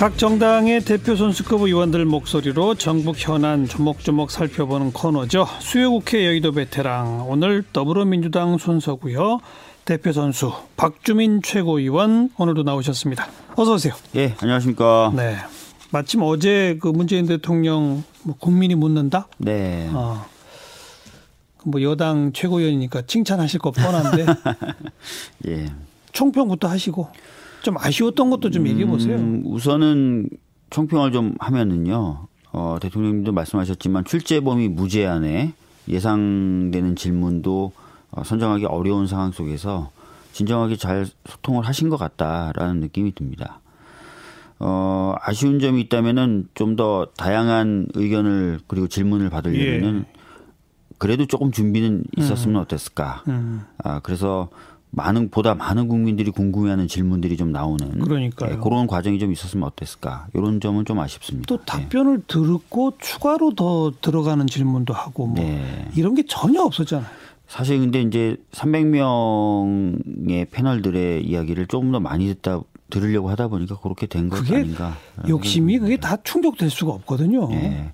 각 0.00 0.16
정당의 0.16 0.80
대표 0.80 1.14
선수급 1.14 1.60
의원들 1.60 2.06
목소리로 2.06 2.74
정부 2.76 3.12
현안 3.14 3.66
조목조목 3.66 4.30
살펴보는 4.30 4.94
코너죠. 4.94 5.46
수요국회 5.58 6.24
여의도 6.24 6.52
베테랑 6.52 7.28
오늘 7.28 7.62
더불어민주당 7.70 8.56
순서고요. 8.56 9.40
대표 9.84 10.12
선수 10.12 10.54
박주민 10.78 11.42
최고위원 11.42 12.30
오늘도 12.38 12.62
나오셨습니다. 12.62 13.28
어서 13.56 13.74
오세요. 13.74 13.92
예, 14.16 14.34
안녕하십니까. 14.40 15.12
네. 15.14 15.36
마침 15.90 16.22
어제 16.22 16.78
그 16.80 16.88
문재인 16.88 17.26
대통령 17.26 18.02
뭐 18.22 18.36
국민이 18.38 18.74
묻는다. 18.76 19.28
네. 19.36 19.90
어. 19.92 20.24
뭐 21.62 21.82
여당 21.82 22.32
최고위원이니까 22.32 23.02
칭찬하실 23.02 23.60
거 23.60 23.70
뻔한데. 23.70 24.24
예. 25.46 25.66
총평부터 26.12 26.68
하시고 26.68 27.08
좀 27.62 27.76
아쉬웠던 27.78 28.30
것도 28.30 28.50
좀 28.50 28.66
얘기해 28.66 28.86
보세요. 28.86 29.16
음, 29.16 29.42
우선은 29.46 30.28
총평을 30.70 31.12
좀 31.12 31.34
하면은요. 31.38 32.26
어, 32.52 32.78
대통령님도 32.80 33.32
말씀하셨지만 33.32 34.04
출제범위 34.04 34.68
무제한에 34.68 35.52
예상되는 35.88 36.96
질문도 36.96 37.72
어, 38.12 38.24
선정하기 38.24 38.64
어려운 38.66 39.06
상황 39.06 39.30
속에서 39.30 39.90
진정하게 40.32 40.76
잘 40.76 41.06
소통을 41.26 41.66
하신 41.66 41.88
것 41.88 41.96
같다라는 41.96 42.80
느낌이 42.80 43.14
듭니다. 43.14 43.60
어, 44.58 45.14
아쉬운 45.22 45.58
점이 45.58 45.80
있다면은 45.82 46.48
좀 46.54 46.76
더 46.76 47.06
다양한 47.16 47.88
의견을 47.94 48.60
그리고 48.66 48.86
질문을 48.88 49.30
받으려면은 49.30 50.04
예. 50.06 50.20
그래도 50.98 51.26
조금 51.26 51.50
준비는 51.50 52.04
있었으면 52.16 52.56
음. 52.56 52.60
어땠을까. 52.60 53.24
음. 53.28 53.62
아, 53.82 54.00
그래서 54.00 54.50
많은 54.92 55.30
보다 55.30 55.54
많은 55.54 55.86
국민들이 55.88 56.30
궁금해하는 56.30 56.88
질문들이 56.88 57.36
좀 57.36 57.52
나오는 57.52 58.00
그러니까요. 58.00 58.54
예, 58.54 58.56
그런 58.56 58.86
과정이 58.88 59.18
좀 59.20 59.30
있었으면 59.32 59.68
어땠을까 59.68 60.26
이런 60.34 60.60
점은 60.60 60.84
좀 60.84 60.98
아쉽습니다. 60.98 61.46
또 61.46 61.62
답변을 61.64 62.18
예. 62.18 62.22
듣고 62.26 62.94
추가로 62.98 63.54
더 63.54 63.92
들어가는 64.00 64.46
질문도 64.48 64.92
하고 64.92 65.26
뭐 65.26 65.44
네. 65.44 65.88
이런 65.96 66.14
게 66.14 66.24
전혀 66.28 66.62
없었잖아요. 66.62 67.06
사실 67.46 67.78
근데 67.78 68.00
이제 68.02 68.36
300명의 68.52 70.46
패널들의 70.50 71.24
이야기를 71.24 71.66
조금 71.66 71.92
더 71.92 72.00
많이 72.00 72.26
듣다 72.26 72.60
들으려고 72.90 73.30
하다 73.30 73.48
보니까 73.48 73.78
그렇게 73.78 74.06
된 74.06 74.28
것 74.28 74.50
아닌가. 74.50 74.96
욕심이 75.28 75.78
그게 75.78 75.96
다 75.96 76.16
충족될 76.22 76.70
수가 76.70 76.92
없거든요. 76.92 77.48
네. 77.48 77.92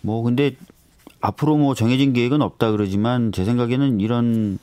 뭐 0.00 0.22
근데 0.22 0.56
앞으로 1.20 1.56
뭐 1.56 1.74
정해진 1.74 2.12
계획은 2.12 2.42
없다 2.42 2.72
그러지만 2.72 3.30
제 3.30 3.44
생각에는 3.44 4.00
이런 4.00 4.58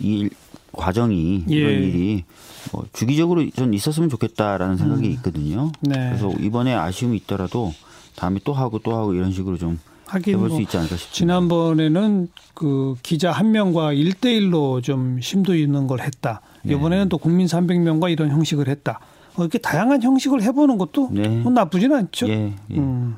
이 0.00 0.28
과정이 0.72 1.44
예. 1.50 1.54
이런 1.54 1.82
일이 1.82 2.24
뭐 2.72 2.84
주기적으로 2.92 3.48
좀 3.50 3.74
있었으면 3.74 4.08
좋겠다라는 4.08 4.76
생각이 4.76 5.06
음. 5.06 5.12
있거든요. 5.12 5.72
네. 5.80 5.94
그래서 5.94 6.30
이번에 6.40 6.74
아쉬움이 6.74 7.16
있더라도 7.18 7.72
다음에 8.16 8.40
또 8.44 8.52
하고 8.52 8.78
또 8.78 8.96
하고 8.96 9.14
이런 9.14 9.32
식으로 9.32 9.56
좀 9.58 9.78
해볼 10.14 10.48
수뭐 10.50 10.60
있지 10.60 10.76
않을까 10.76 10.96
싶습니다. 10.96 11.14
지난번에는 11.14 12.28
그 12.54 12.94
기자 13.02 13.32
한 13.32 13.50
명과 13.52 13.92
일대일로좀 13.92 15.20
심도 15.20 15.54
있는 15.54 15.86
걸 15.86 16.00
했다. 16.00 16.40
네. 16.62 16.74
이번에는 16.74 17.08
또 17.08 17.18
국민 17.18 17.46
300명과 17.46 18.10
이런 18.10 18.30
형식을 18.30 18.68
했다. 18.68 19.00
뭐 19.34 19.44
이렇게 19.44 19.58
다양한 19.58 20.02
형식을 20.02 20.42
해보는 20.42 20.78
것도 20.78 21.10
네. 21.12 21.28
뭐 21.28 21.52
나쁘지는 21.52 21.96
않죠. 21.96 22.28
예, 22.28 22.54
예. 22.70 22.76
음. 22.76 23.16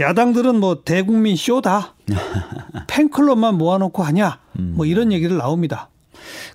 야당들은 0.00 0.58
뭐 0.58 0.82
대국민 0.82 1.36
쇼다. 1.36 1.94
팬클럽만 2.88 3.56
모아놓고 3.56 4.02
하냐. 4.02 4.38
음. 4.58 4.74
뭐 4.76 4.86
이런 4.86 5.12
얘기를 5.12 5.36
나옵니다. 5.36 5.88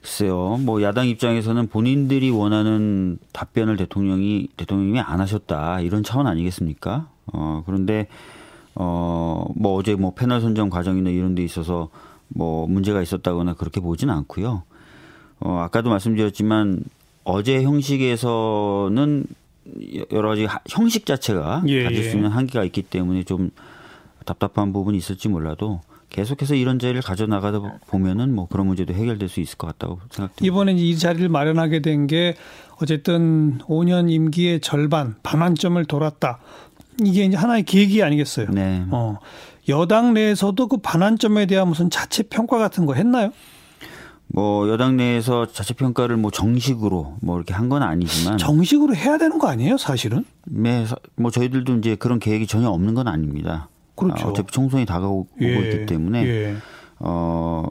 글쎄요, 0.01 0.57
뭐 0.61 0.81
야당 0.81 1.07
입장에서는 1.07 1.67
본인들이 1.67 2.31
원하는 2.31 3.19
답변을 3.33 3.77
대통령이 3.77 4.47
대통령이 4.57 4.99
안 4.99 5.21
하셨다 5.21 5.81
이런 5.81 6.03
차원 6.03 6.25
아니겠습니까? 6.25 7.07
어 7.31 7.63
그런데 7.65 8.07
어뭐 8.73 9.75
어제 9.75 9.93
뭐 9.95 10.13
패널 10.15 10.41
선정 10.41 10.71
과정이나 10.71 11.11
이런 11.11 11.35
데 11.35 11.43
있어서 11.43 11.89
뭐 12.29 12.67
문제가 12.67 13.01
있었다거나 13.01 13.53
그렇게 13.53 13.79
보지는 13.79 14.13
않고요. 14.15 14.63
어 15.39 15.57
아까도 15.59 15.91
말씀드렸지만 15.91 16.83
어제 17.23 17.61
형식에서는 17.61 19.25
여러 20.11 20.29
가지 20.29 20.47
형식 20.67 21.05
자체가 21.05 21.63
예, 21.67 21.83
가질 21.83 22.03
수 22.03 22.15
있는 22.15 22.31
예. 22.31 22.33
한계가 22.33 22.65
있기 22.65 22.81
때문에 22.81 23.23
좀 23.23 23.51
답답한 24.25 24.73
부분이 24.73 24.97
있을지 24.97 25.29
몰라도 25.29 25.81
계속해서 26.11 26.55
이런 26.55 26.77
자리를 26.77 27.01
가져나가다 27.01 27.61
보면은 27.87 28.35
뭐 28.35 28.47
그런 28.47 28.67
문제도 28.67 28.93
해결될 28.93 29.29
수 29.29 29.39
있을 29.39 29.57
것 29.57 29.67
같다고 29.67 29.99
생각됩니다. 30.11 30.45
이번에 30.45 30.73
이 30.73 30.97
자리를 30.97 31.27
마련하게 31.29 31.81
된 31.81 32.05
게 32.07 32.35
어쨌든 32.81 33.59
5년 33.59 34.11
임기의 34.11 34.59
절반 34.61 35.15
반환점을 35.23 35.83
돌았다. 35.85 36.39
이게 37.03 37.23
이제 37.25 37.37
하나의 37.37 37.63
계기 37.63 38.03
아니겠어요? 38.03 38.47
네. 38.49 38.83
어. 38.91 39.17
여당 39.69 40.13
내에서도 40.13 40.67
그 40.67 40.77
반환점에 40.77 41.45
대한 41.45 41.67
무슨 41.67 41.89
자체 41.89 42.23
평가 42.23 42.57
같은 42.57 42.85
거 42.85 42.93
했나요? 42.95 43.31
뭐 44.33 44.67
여당 44.69 44.97
내에서 44.97 45.45
자체 45.45 45.73
평가를 45.73 46.17
뭐 46.17 46.31
정식으로 46.31 47.17
뭐 47.21 47.37
이렇게 47.37 47.53
한 47.53 47.69
건 47.69 47.83
아니지만 47.83 48.37
정식으로 48.37 48.95
해야 48.95 49.17
되는 49.17 49.37
거 49.39 49.47
아니에요, 49.47 49.77
사실은? 49.77 50.25
네, 50.45 50.85
뭐 51.15 51.31
저희들도 51.31 51.77
이제 51.77 51.95
그런 51.95 52.17
계획이 52.19 52.47
전혀 52.47 52.69
없는 52.69 52.93
건 52.95 53.07
아닙니다. 53.07 53.69
그렇죠. 54.05 54.27
어차피 54.29 54.51
총선이 54.51 54.85
다가오고 54.85 55.27
예. 55.41 55.69
있기 55.71 55.85
때문에 55.85 56.25
예. 56.25 56.55
어 56.99 57.65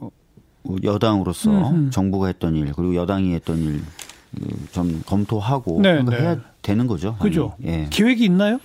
여당으로서 0.84 1.50
음흠. 1.50 1.90
정부가 1.90 2.26
했던 2.28 2.54
일 2.56 2.72
그리고 2.72 2.94
여당이 2.94 3.34
했던 3.34 3.58
일 3.58 3.82
좀 4.70 5.02
검토하고 5.06 5.80
네, 5.82 6.02
네. 6.04 6.16
해야 6.20 6.36
되는 6.62 6.86
거죠. 6.86 7.16
그죠. 7.16 7.54
예. 7.64 7.88
계획이 7.90 8.24
있나요? 8.26 8.60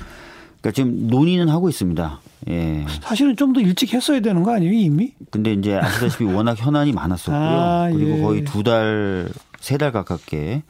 그러니까 0.61 0.71
지금 0.75 1.07
논의는 1.07 1.49
하고 1.49 1.69
있습니다. 1.69 2.19
예. 2.49 2.85
사실은 3.01 3.35
좀 3.35 3.51
더 3.51 3.61
일찍 3.61 3.91
했어야 3.91 4.19
되는 4.19 4.43
거 4.43 4.53
아니에요, 4.53 4.71
이미? 4.71 5.13
근데 5.31 5.53
이제 5.53 5.75
아시다시피 5.75 6.25
워낙 6.25 6.55
현안이 6.59 6.91
많았었고요. 6.91 7.35
아, 7.41 7.89
그리고 7.91 8.17
예. 8.17 8.21
거의 8.21 8.43
두 8.43 8.61
달, 8.61 9.27
세 9.59 9.77
달 9.79 9.91
가깝게 9.91 10.61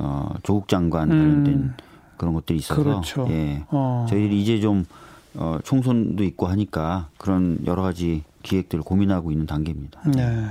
어, 0.00 0.30
조국 0.42 0.66
장관 0.66 1.10
관련된 1.10 1.54
음. 1.54 1.74
그런 2.16 2.34
것들이 2.34 2.58
있어서 2.58 2.82
그렇죠. 2.82 3.28
예. 3.30 3.62
어. 3.68 4.06
저희들이 4.08 4.42
이제 4.42 4.58
좀 4.58 4.84
어, 5.36 5.58
총선도 5.64 6.24
있고 6.24 6.46
하니까 6.46 7.08
그런 7.18 7.58
여러 7.66 7.82
가지 7.82 8.22
기획들을 8.42 8.84
고민하고 8.84 9.30
있는 9.30 9.46
단계입니다. 9.46 10.00
네. 10.14 10.46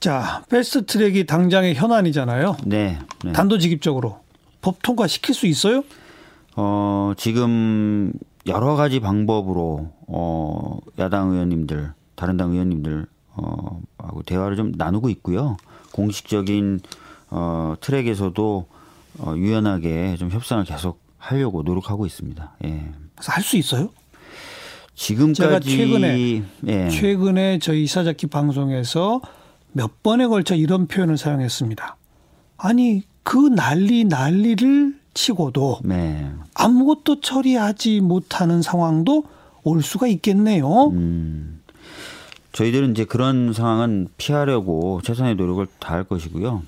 자, 0.00 0.42
패스트 0.48 0.86
트랙이 0.86 1.26
당장의 1.26 1.74
현안이잖아요. 1.74 2.56
네. 2.64 2.98
네. 3.24 3.32
단도직입적으로 3.32 4.20
법 4.62 4.82
통과 4.82 5.06
시킬 5.06 5.34
수 5.34 5.46
있어요? 5.46 5.84
어, 6.56 7.12
지금 7.16 8.12
여러 8.46 8.74
가지 8.76 9.00
방법으로 9.00 9.90
어, 10.06 10.78
야당 10.98 11.30
의원님들, 11.30 11.92
다른 12.14 12.36
당 12.36 12.52
의원님들 12.52 13.06
어, 13.34 13.80
하고 13.98 14.22
대화를 14.22 14.56
좀 14.56 14.72
나누고 14.76 15.08
있고요. 15.10 15.56
공식적인 15.92 16.80
어, 17.30 17.74
트랙에서도 17.80 18.66
어, 19.18 19.34
유연하게 19.36 20.16
좀 20.16 20.30
협상을 20.30 20.64
계속 20.64 21.00
하려고 21.18 21.62
노력하고 21.62 22.06
있습니다. 22.06 22.56
예. 22.64 22.92
할 23.26 23.42
수 23.42 23.56
있어요? 23.56 23.90
지금까지 24.94 25.36
제가 25.40 25.60
최근에 25.60 26.42
예. 26.66 26.90
최근에 26.90 27.58
저희 27.58 27.84
이사자키 27.84 28.26
방송에서 28.26 29.20
몇 29.72 30.02
번에 30.02 30.26
걸쳐 30.26 30.54
이런 30.54 30.86
표현을 30.86 31.16
사용했습니다. 31.16 31.96
아니 32.58 33.02
그 33.22 33.36
난리 33.36 34.04
난리를 34.04 34.98
치고도 35.14 35.80
네. 35.84 36.30
아무것도 36.54 37.20
처리하지 37.20 38.00
못하는 38.00 38.62
상황도 38.62 39.24
올 39.64 39.82
수가 39.82 40.06
있겠네요. 40.08 40.88
음. 40.88 41.60
저희들은 42.52 42.90
이제 42.92 43.04
그런 43.04 43.52
상황은 43.52 44.08
피하려고 44.16 45.00
최선의 45.02 45.36
노력을 45.36 45.66
다할 45.78 46.04
것이고요. 46.04 46.62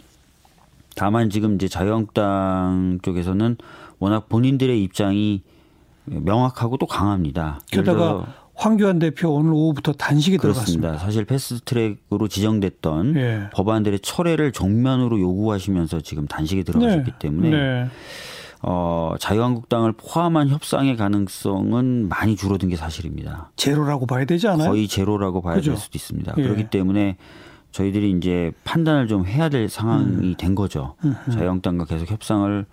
다만 0.94 1.30
지금 1.30 1.56
이제 1.56 1.68
자유한국당 1.68 3.00
쪽에서는 3.02 3.56
워낙 3.98 4.28
본인들의 4.28 4.82
입장이 4.82 5.42
명확하고 6.04 6.76
또 6.76 6.86
강합니다. 6.86 7.60
게다가 7.70 8.26
황교안 8.54 8.98
대표 8.98 9.30
오늘 9.30 9.52
오후부터 9.52 9.92
그렇습니다. 9.92 10.42
들어갔습니다. 10.42 10.98
사실 10.98 11.24
패스트트랙으로 11.24 12.28
지정됐던 12.28 13.16
예. 13.16 13.50
법안들의 13.52 14.00
철회를 14.00 14.52
정면으로 14.52 15.18
요구하시면서 15.20 16.00
지금 16.00 16.26
단식에 16.26 16.62
들어가셨기 16.62 17.10
네. 17.12 17.18
때문에 17.18 17.50
네. 17.50 17.88
어, 18.62 19.14
자유한국당을 19.18 19.92
포함한 19.92 20.48
협상의 20.48 20.96
가능성은 20.96 22.08
많이 22.08 22.36
줄어든 22.36 22.68
게 22.68 22.76
사실입니다. 22.76 23.50
제로라고 23.56 24.06
봐야 24.06 24.24
되지 24.24 24.46
않아요? 24.48 24.70
거의 24.70 24.86
제로라고 24.86 25.42
봐야 25.42 25.56
그죠? 25.56 25.72
될 25.72 25.80
수도 25.80 25.96
있습니다. 25.96 26.34
예. 26.36 26.42
그렇기 26.42 26.70
때문에 26.70 27.16
저희들이 27.72 28.12
이제 28.12 28.52
판단을 28.64 29.08
좀 29.08 29.26
해야 29.26 29.48
될 29.48 29.68
상황이 29.68 30.04
음. 30.04 30.34
된 30.38 30.54
거죠. 30.54 30.94
음. 31.04 31.16
자유한국당과 31.32 31.86
계속 31.86 32.10
협상을 32.10 32.66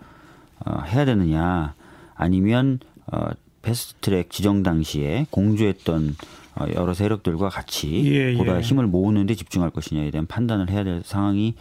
어, 0.66 0.82
해야 0.88 1.06
되느냐 1.06 1.74
아니면 2.16 2.80
어, 3.12 3.30
패스트트랙 3.62 4.30
지정 4.30 4.64
당시에 4.64 5.28
공조했던 5.32 6.16
어, 6.56 6.66
여러 6.76 6.94
세력들과 6.94 7.50
같이 7.50 8.04
예, 8.06 8.36
보다 8.36 8.58
예. 8.58 8.62
힘을 8.62 8.88
모으는데 8.88 9.36
집중할 9.36 9.70
것이냐에 9.70 10.12
대한 10.12 10.26
판단을 10.28 10.70
해야 10.70 10.84
될 10.84 11.02
상황이 11.04 11.56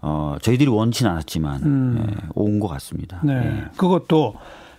어, 0.00 0.36
저희들이 0.42 0.68
원치는 0.68 1.10
않았지만 1.10 1.62
음. 1.62 2.06
예, 2.06 2.26
온것 2.34 2.70
같습니다. 2.70 3.20
네. 3.24 3.32
예. 3.34 3.64
그것도 3.76 4.34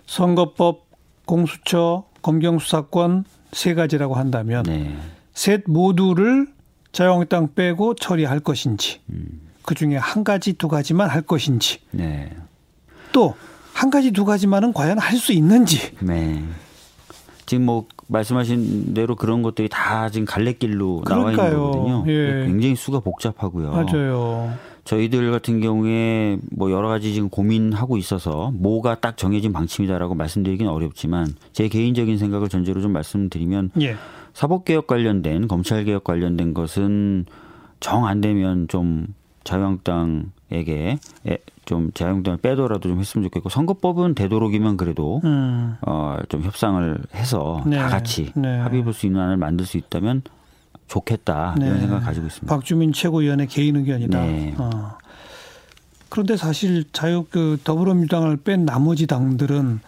선거법, 0.06 0.86
공수처, 1.24 2.04
검경수사권 2.22 3.24
세 3.52 3.74
가지라고 3.74 4.14
한다면 4.14 4.64
네. 4.64 4.96
셋 5.32 5.64
모두를 5.66 6.48
자유한국당 6.92 7.54
빼고 7.54 7.94
처리할 7.94 8.40
것인지 8.40 9.00
음. 9.10 9.40
그 9.62 9.74
중에 9.74 9.96
한 9.96 10.24
가지 10.24 10.52
두 10.54 10.68
가지만 10.68 11.10
할 11.10 11.22
것인지 11.22 11.80
네. 11.90 12.30
또 13.12 13.34
한 13.76 13.90
가지 13.90 14.10
두 14.10 14.24
가지만은 14.24 14.72
과연 14.72 14.98
할 14.98 15.18
수 15.18 15.32
있는지 15.32 15.78
네. 16.00 16.42
지금 17.46 17.66
뭐 17.66 17.86
말씀하신 18.08 18.94
대로 18.94 19.14
그런 19.16 19.42
것들이 19.42 19.68
다 19.68 20.08
지금 20.10 20.24
갈래길로. 20.26 21.02
나와 21.06 21.30
있는 21.32 21.54
거거든요. 21.56 22.04
예. 22.08 22.44
굉장히 22.46 22.74
수가 22.74 23.00
복잡하고요. 23.00 23.70
맞아요. 23.70 24.52
저희들 24.84 25.30
같은 25.32 25.60
경우에 25.60 26.38
뭐 26.56 26.70
여러 26.70 26.88
가지 26.88 27.12
지금 27.12 27.28
고민하고 27.28 27.96
있어서 27.98 28.50
뭐가 28.54 29.00
딱 29.00 29.16
정해진 29.16 29.52
방침이다라고 29.52 30.14
말씀드리기는 30.14 30.70
어렵지만 30.72 31.34
제 31.52 31.68
개인적인 31.68 32.18
생각을 32.18 32.48
전제로 32.48 32.80
좀 32.80 32.92
말씀드리면 32.92 33.70
예. 33.80 33.96
사법개혁 34.34 34.86
관련된 34.86 35.48
검찰개혁 35.48 36.04
관련된 36.04 36.54
것은 36.54 37.26
정 37.80 38.06
안 38.06 38.20
되면 38.20 38.68
좀 38.68 39.06
자유한국당에게 39.46 40.98
좀 41.64 41.90
자유한국당을 41.92 42.38
빼더라도 42.38 42.88
좀 42.88 43.00
했으면 43.00 43.24
좋겠고 43.24 43.48
선거법은 43.48 44.14
되도록이면 44.14 44.76
그래도 44.76 45.20
음. 45.24 45.76
어좀 45.80 46.42
협상을 46.42 46.98
해서 47.14 47.62
네. 47.66 47.76
다 47.78 47.88
같이 47.88 48.32
네. 48.36 48.58
합의 48.58 48.82
볼 48.84 48.92
수 48.92 49.06
있는 49.06 49.20
안을 49.20 49.36
만들 49.36 49.66
수 49.66 49.76
있다면 49.76 50.22
좋겠다 50.88 51.56
네. 51.58 51.66
이런 51.66 51.80
생각을 51.80 52.02
가지고 52.02 52.26
있습니다. 52.26 52.54
박주민 52.54 52.92
최고위원의 52.92 53.48
개인 53.48 53.76
의견이다. 53.76 54.20
네. 54.20 54.54
어. 54.58 54.96
그런데 56.08 56.36
사실 56.36 56.84
자유 56.92 57.26
그 57.28 57.58
더불어민주당을 57.64 58.36
뺀 58.38 58.64
나머지 58.64 59.06
당들은 59.08 59.80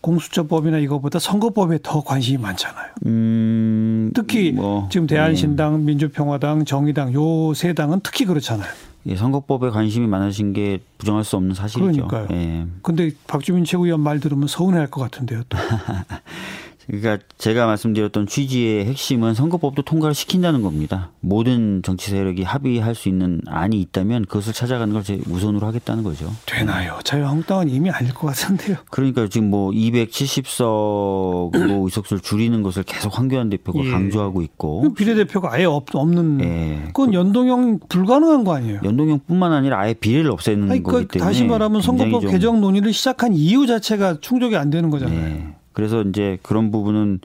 공수처법이나 0.00 0.78
이거보다 0.78 1.18
선거법에 1.18 1.80
더 1.82 2.02
관심이 2.02 2.38
많잖아요. 2.38 2.86
음, 3.06 4.10
특히 4.14 4.52
뭐, 4.52 4.88
지금 4.90 5.06
대한신당, 5.06 5.78
네. 5.78 5.84
민주평화당, 5.84 6.64
정의당 6.64 7.12
요 7.12 7.52
세 7.54 7.74
당은 7.74 8.00
특히 8.02 8.24
그렇잖아요. 8.24 8.68
예, 9.06 9.16
선거법에 9.16 9.70
관심이 9.70 10.06
많으신 10.06 10.52
게 10.52 10.80
부정할 10.98 11.24
수 11.24 11.36
없는 11.36 11.54
사실이죠. 11.54 12.08
그러니까요. 12.08 12.28
예. 12.30 12.66
근데 12.82 13.10
박주민 13.26 13.64
최고위원 13.64 14.00
말 14.00 14.20
들으면 14.20 14.48
서운해할 14.48 14.90
것 14.90 15.00
같은데요. 15.00 15.42
또. 15.48 15.56
그러니까 16.88 17.18
제가 17.36 17.66
말씀드렸던 17.66 18.26
취지의 18.26 18.86
핵심은 18.86 19.34
선거법도 19.34 19.82
통과를 19.82 20.14
시킨다는 20.14 20.62
겁니다. 20.62 21.10
모든 21.20 21.82
정치 21.82 22.10
세력이 22.10 22.44
합의할 22.44 22.94
수 22.94 23.08
있는 23.08 23.40
안이 23.46 23.80
있다면 23.80 24.26
그것을 24.26 24.52
찾아가는 24.52 24.92
걸 24.94 25.02
제 25.08 25.18
우선으로 25.26 25.66
하겠다는 25.66 26.02
거죠. 26.02 26.30
되나요? 26.44 26.98
자유한국당은 27.02 27.70
이미 27.70 27.88
아닐 27.88 28.12
것 28.12 28.26
같은데요. 28.26 28.76
그러니까 28.90 29.26
지금 29.28 29.48
뭐 29.48 29.70
270석으로 29.70 31.84
의석수를 31.84 32.20
줄이는 32.20 32.62
것을 32.62 32.82
계속 32.82 33.16
황교안 33.16 33.48
대표가 33.48 33.78
예. 33.84 33.90
강조하고 33.90 34.42
있고 34.42 34.92
비례대표가 34.94 35.54
아예 35.54 35.64
없, 35.64 35.86
는 35.94 36.40
예. 36.42 36.82
그건 36.88 37.14
연동형 37.14 37.78
불가능한 37.88 38.44
거 38.44 38.54
아니에요? 38.54 38.80
연동형뿐만 38.84 39.52
아니라 39.52 39.80
아예 39.80 39.94
비례를 39.94 40.30
없애는 40.30 40.70
아니, 40.70 40.82
거기 40.82 41.06
때문에 41.06 41.26
다시 41.26 41.44
말하면 41.44 41.80
선거법 41.80 42.30
개정 42.30 42.60
논의를 42.60 42.92
시작한 42.92 43.32
이유 43.32 43.66
자체가 43.66 44.18
충족이 44.20 44.56
안 44.56 44.68
되는 44.70 44.90
거잖아요. 44.90 45.18
예. 45.18 45.46
그래서 45.78 46.02
이제 46.02 46.38
그런 46.42 46.72
부분은 46.72 47.20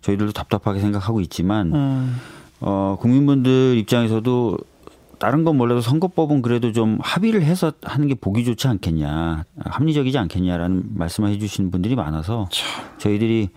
저희들도 0.00 0.32
답답하게 0.32 0.80
생각하고 0.80 1.20
있지만 1.20 1.74
음. 1.74 2.16
어, 2.60 2.96
국민분들 2.98 3.76
입장에서도 3.76 4.56
다른 5.18 5.44
건 5.44 5.58
몰라도 5.58 5.82
선거법은 5.82 6.40
그래도 6.40 6.72
좀 6.72 6.96
합의를 7.02 7.42
해서 7.42 7.72
하는 7.82 8.08
게 8.08 8.14
보기 8.14 8.46
좋지 8.46 8.68
않겠냐, 8.68 9.44
합리적이지 9.66 10.16
않겠냐라는 10.16 10.94
말씀을 10.94 11.28
해주시는 11.28 11.70
분들이 11.70 11.94
많아서 11.94 12.48
참. 12.50 12.66
저희들이 12.96 13.50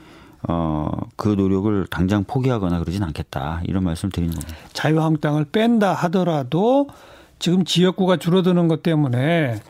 어, 0.50 0.90
그 1.16 1.30
노력을 1.30 1.88
당장 1.90 2.26
포기하거나 2.26 2.80
그러진 2.80 3.02
않겠다 3.02 3.62
이런 3.64 3.86
말씀을 3.86 4.12
드리는 4.12 4.36
겁니다. 4.36 4.58
자유한국당을 4.74 5.46
뺀다 5.54 5.94
하더라도 5.94 6.90
지금 7.40 7.64
지역구가 7.64 8.18
줄어드는 8.18 8.68
것 8.68 8.84
때문에 8.84 9.62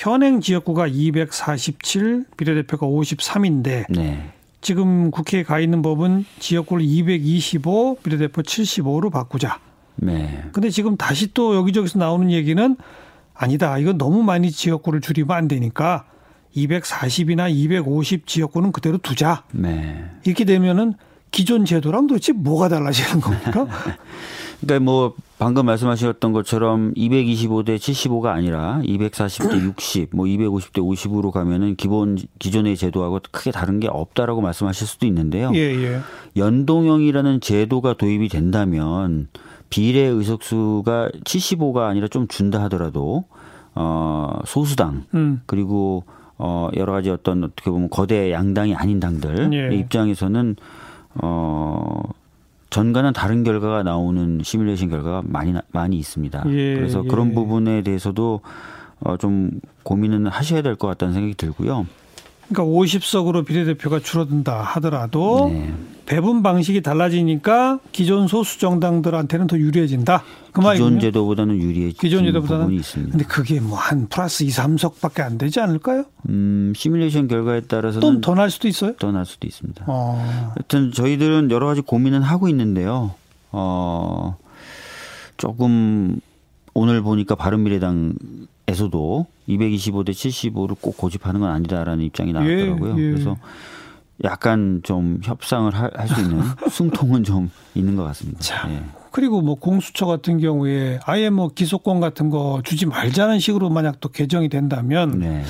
현행 0.00 0.40
지역구가 0.40 0.86
247, 0.86 2.24
비례대표가 2.38 2.86
53인데 2.86 3.84
네. 3.90 4.32
지금 4.62 5.10
국회에 5.10 5.42
가 5.42 5.60
있는 5.60 5.82
법은 5.82 6.24
지역구를 6.38 6.82
225, 6.82 7.98
비례대표 8.02 8.40
75로 8.40 9.12
바꾸자. 9.12 9.60
네. 9.96 10.42
근데 10.52 10.70
지금 10.70 10.96
다시 10.96 11.34
또 11.34 11.54
여기저기서 11.54 11.98
나오는 11.98 12.30
얘기는 12.30 12.76
아니다. 13.34 13.76
이건 13.76 13.98
너무 13.98 14.22
많이 14.22 14.50
지역구를 14.50 15.02
줄이면 15.02 15.36
안 15.36 15.48
되니까 15.48 16.06
240이나 16.56 17.50
250 17.54 18.26
지역구는 18.26 18.72
그대로 18.72 18.96
두자. 18.96 19.44
네. 19.52 20.02
이렇게 20.24 20.46
되면은 20.46 20.94
기존 21.30 21.66
제도랑 21.66 22.06
도대체 22.06 22.32
뭐가 22.32 22.70
달라지는 22.70 23.20
겁니까? 23.20 23.66
그러니까 24.62 24.80
뭐 24.82 25.14
방금 25.40 25.64
말씀하셨던 25.64 26.34
것처럼 26.34 26.92
225대 26.92 27.76
75가 27.78 28.26
아니라 28.26 28.78
240대 28.84 29.58
60, 29.58 30.10
뭐 30.14 30.26
250대 30.26 30.80
50으로 30.82 31.30
가면은 31.30 31.76
기본 31.76 32.18
기존의 32.38 32.76
제도하고 32.76 33.20
크게 33.30 33.50
다른 33.50 33.80
게 33.80 33.88
없다라고 33.88 34.42
말씀하실 34.42 34.86
수도 34.86 35.06
있는데요. 35.06 35.50
예, 35.54 35.60
예. 35.60 36.00
연동형이라는 36.36 37.40
제도가 37.40 37.94
도입이 37.94 38.28
된다면 38.28 39.28
비례 39.70 40.02
의석수가 40.02 41.12
75가 41.24 41.88
아니라 41.88 42.06
좀 42.08 42.28
준다 42.28 42.62
하더라도 42.64 43.24
어 43.74 44.40
소수당 44.44 45.04
음. 45.14 45.40
그리고 45.46 46.04
어 46.36 46.68
여러 46.76 46.92
가지 46.92 47.08
어떤 47.08 47.44
어떻게 47.44 47.70
보면 47.70 47.88
거대 47.88 48.30
양당이 48.30 48.74
아닌 48.74 49.00
당들 49.00 49.48
예. 49.54 49.74
입장에서는 49.74 50.56
어 51.14 52.02
전과는 52.70 53.12
다른 53.12 53.42
결과가 53.44 53.82
나오는 53.82 54.40
시뮬레이션 54.42 54.88
결과가 54.88 55.22
많이 55.24 55.54
많이 55.72 55.96
있습니다. 55.98 56.44
예, 56.46 56.74
그래서 56.76 57.02
예. 57.04 57.08
그런 57.08 57.34
부분에 57.34 57.82
대해서도 57.82 58.40
어, 59.00 59.16
좀 59.16 59.50
고민은 59.82 60.26
하셔야 60.26 60.62
될 60.62 60.76
것 60.76 60.86
같다는 60.88 61.14
생각이 61.14 61.34
들고요. 61.34 61.86
그러니까 62.50 62.64
50석으로 62.64 63.46
비례대표가 63.46 64.00
줄어든다 64.00 64.60
하더라도 64.62 65.48
네. 65.52 65.72
배분 66.06 66.42
방식이 66.42 66.82
달라지니까 66.82 67.78
기존 67.92 68.26
소수 68.26 68.58
정당들한테는 68.58 69.46
더 69.46 69.56
유리해진다. 69.56 70.24
그 70.50 70.60
기존 70.72 70.98
제도보다는 70.98 71.56
유리해진 71.62 71.98
기존 72.00 72.24
제도보다는 72.24 72.62
부분이 72.64 72.78
있습니다. 72.80 73.12
근데 73.12 73.24
그게 73.24 73.60
뭐 73.60 73.78
한 73.78 74.08
플러스 74.08 74.42
2, 74.42 74.48
3석밖에 74.48 75.20
안 75.20 75.38
되지 75.38 75.60
않을까요? 75.60 76.04
음, 76.28 76.72
시뮬레이션 76.74 77.28
결과에 77.28 77.60
따라서는 77.62 78.20
또더날 78.20 78.50
수도 78.50 78.66
있어요? 78.66 78.94
더 78.96 79.12
날 79.12 79.24
수도 79.24 79.46
있습니다. 79.46 79.84
어. 79.86 80.50
하여튼 80.56 80.90
저희들은 80.92 81.52
여러 81.52 81.66
가지 81.66 81.80
고민은 81.80 82.22
하고 82.22 82.48
있는데요. 82.48 83.14
어, 83.52 84.36
조금 85.36 86.18
오늘 86.74 87.02
보니까 87.02 87.36
바른미래당 87.36 88.14
에서도 88.70 89.26
225대 89.48 90.10
75를 90.10 90.76
꼭 90.80 90.96
고집하는 90.96 91.40
건 91.40 91.50
아니다라는 91.50 92.04
입장이 92.04 92.32
나왔더라고요. 92.32 92.98
예, 92.98 93.02
예. 93.02 93.10
그래서 93.10 93.36
약간 94.22 94.80
좀 94.84 95.18
협상을 95.22 95.72
할 95.74 95.90
수 96.08 96.20
있는 96.20 96.40
숨통은 96.70 97.24
좀 97.24 97.50
있는 97.74 97.96
것 97.96 98.04
같습니다. 98.04 98.40
자, 98.40 98.70
예. 98.70 98.82
그리고 99.10 99.40
뭐 99.40 99.56
공수처 99.56 100.06
같은 100.06 100.38
경우에 100.38 101.00
아예 101.04 101.30
뭐 101.30 101.48
기소권 101.48 101.98
같은 102.00 102.30
거 102.30 102.60
주지 102.64 102.86
말자는 102.86 103.40
식으로 103.40 103.70
만약 103.70 104.00
또 104.00 104.08
개정이 104.08 104.48
된다면 104.48 105.18
네. 105.18 105.42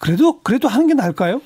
그래도 0.00 0.40
그래도 0.42 0.66
하는 0.66 0.88
게 0.88 0.94
나을까요? 0.94 1.40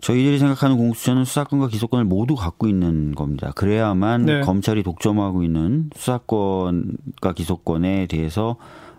저희들이 0.00 0.38
생각하는 0.38 0.76
공수처는 0.76 1.24
수사권과 1.24 1.68
기소권을 1.68 2.04
모두 2.04 2.34
갖고 2.34 2.68
있는 2.68 3.14
겁니다. 3.14 3.52
그래야만 3.54 4.26
네. 4.26 4.40
검찰이 4.42 4.82
독점하고 4.82 5.42
있는 5.44 5.88
수사권과 5.96 7.32
기소권에 7.34 8.06
대해서 8.08 8.56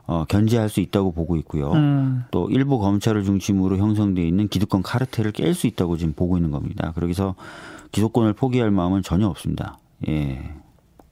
어, 0.08 0.24
견제할 0.28 0.70
수 0.70 0.82
있다고 0.82 1.12
보고 1.12 1.36
있고요. 1.38 1.72
음. 1.74 2.24
또 2.32 2.50
일부 2.50 2.80
검찰을 2.80 3.24
중심으로 3.24 3.78
형성돼 3.78 4.26
있는 4.28 4.48
기득권 4.48 4.84
카르텔을 4.84 5.32
깰 5.32 5.54
수 5.54 5.68
있다고 5.68 5.98
지금 5.98 6.14
보고 6.14 6.38
있는 6.38 6.52
겁니다. 6.52 6.92
그러기서 6.96 7.36
기소권을 7.92 8.34
포기할 8.34 8.72
마음은 8.72 9.02
전혀 9.02 9.28
없습니다. 9.28 9.80
예. 10.08 10.52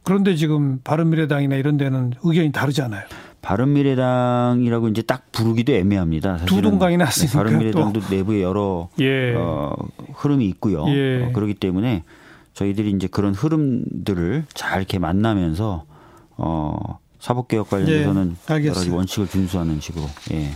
그런데 0.03 0.35
지금 0.35 0.79
바른미래당이나 0.83 1.55
이런 1.55 1.77
데는 1.77 2.13
의견이 2.23 2.51
다르잖아요. 2.51 3.03
바른미래당이라고 3.41 4.89
이제 4.89 5.01
딱 5.01 5.31
부르기도 5.31 5.73
애매합니다. 5.73 6.37
두 6.45 6.61
동강이 6.61 6.97
났으니까. 6.97 7.37
바른미래당도 7.39 7.99
또. 8.01 8.15
내부에 8.15 8.41
여러 8.41 8.89
예. 8.99 9.33
어, 9.35 9.73
흐름이 10.13 10.45
있고요. 10.49 10.85
예. 10.89 11.23
어, 11.25 11.31
그렇기 11.33 11.55
때문에 11.55 12.03
저희들이 12.53 12.91
이제 12.91 13.07
그런 13.07 13.33
흐름들을 13.33 14.45
잘 14.53 14.79
이렇게 14.79 14.99
만나면서 14.99 15.85
어, 16.37 16.99
사법개혁 17.23 17.69
관련해서는 17.69 18.35
네, 18.47 18.53
여러 18.65 18.73
가지 18.73 18.89
원칙을 18.89 19.29
준수하는 19.29 19.79
식으로. 19.79 20.05
예. 20.33 20.49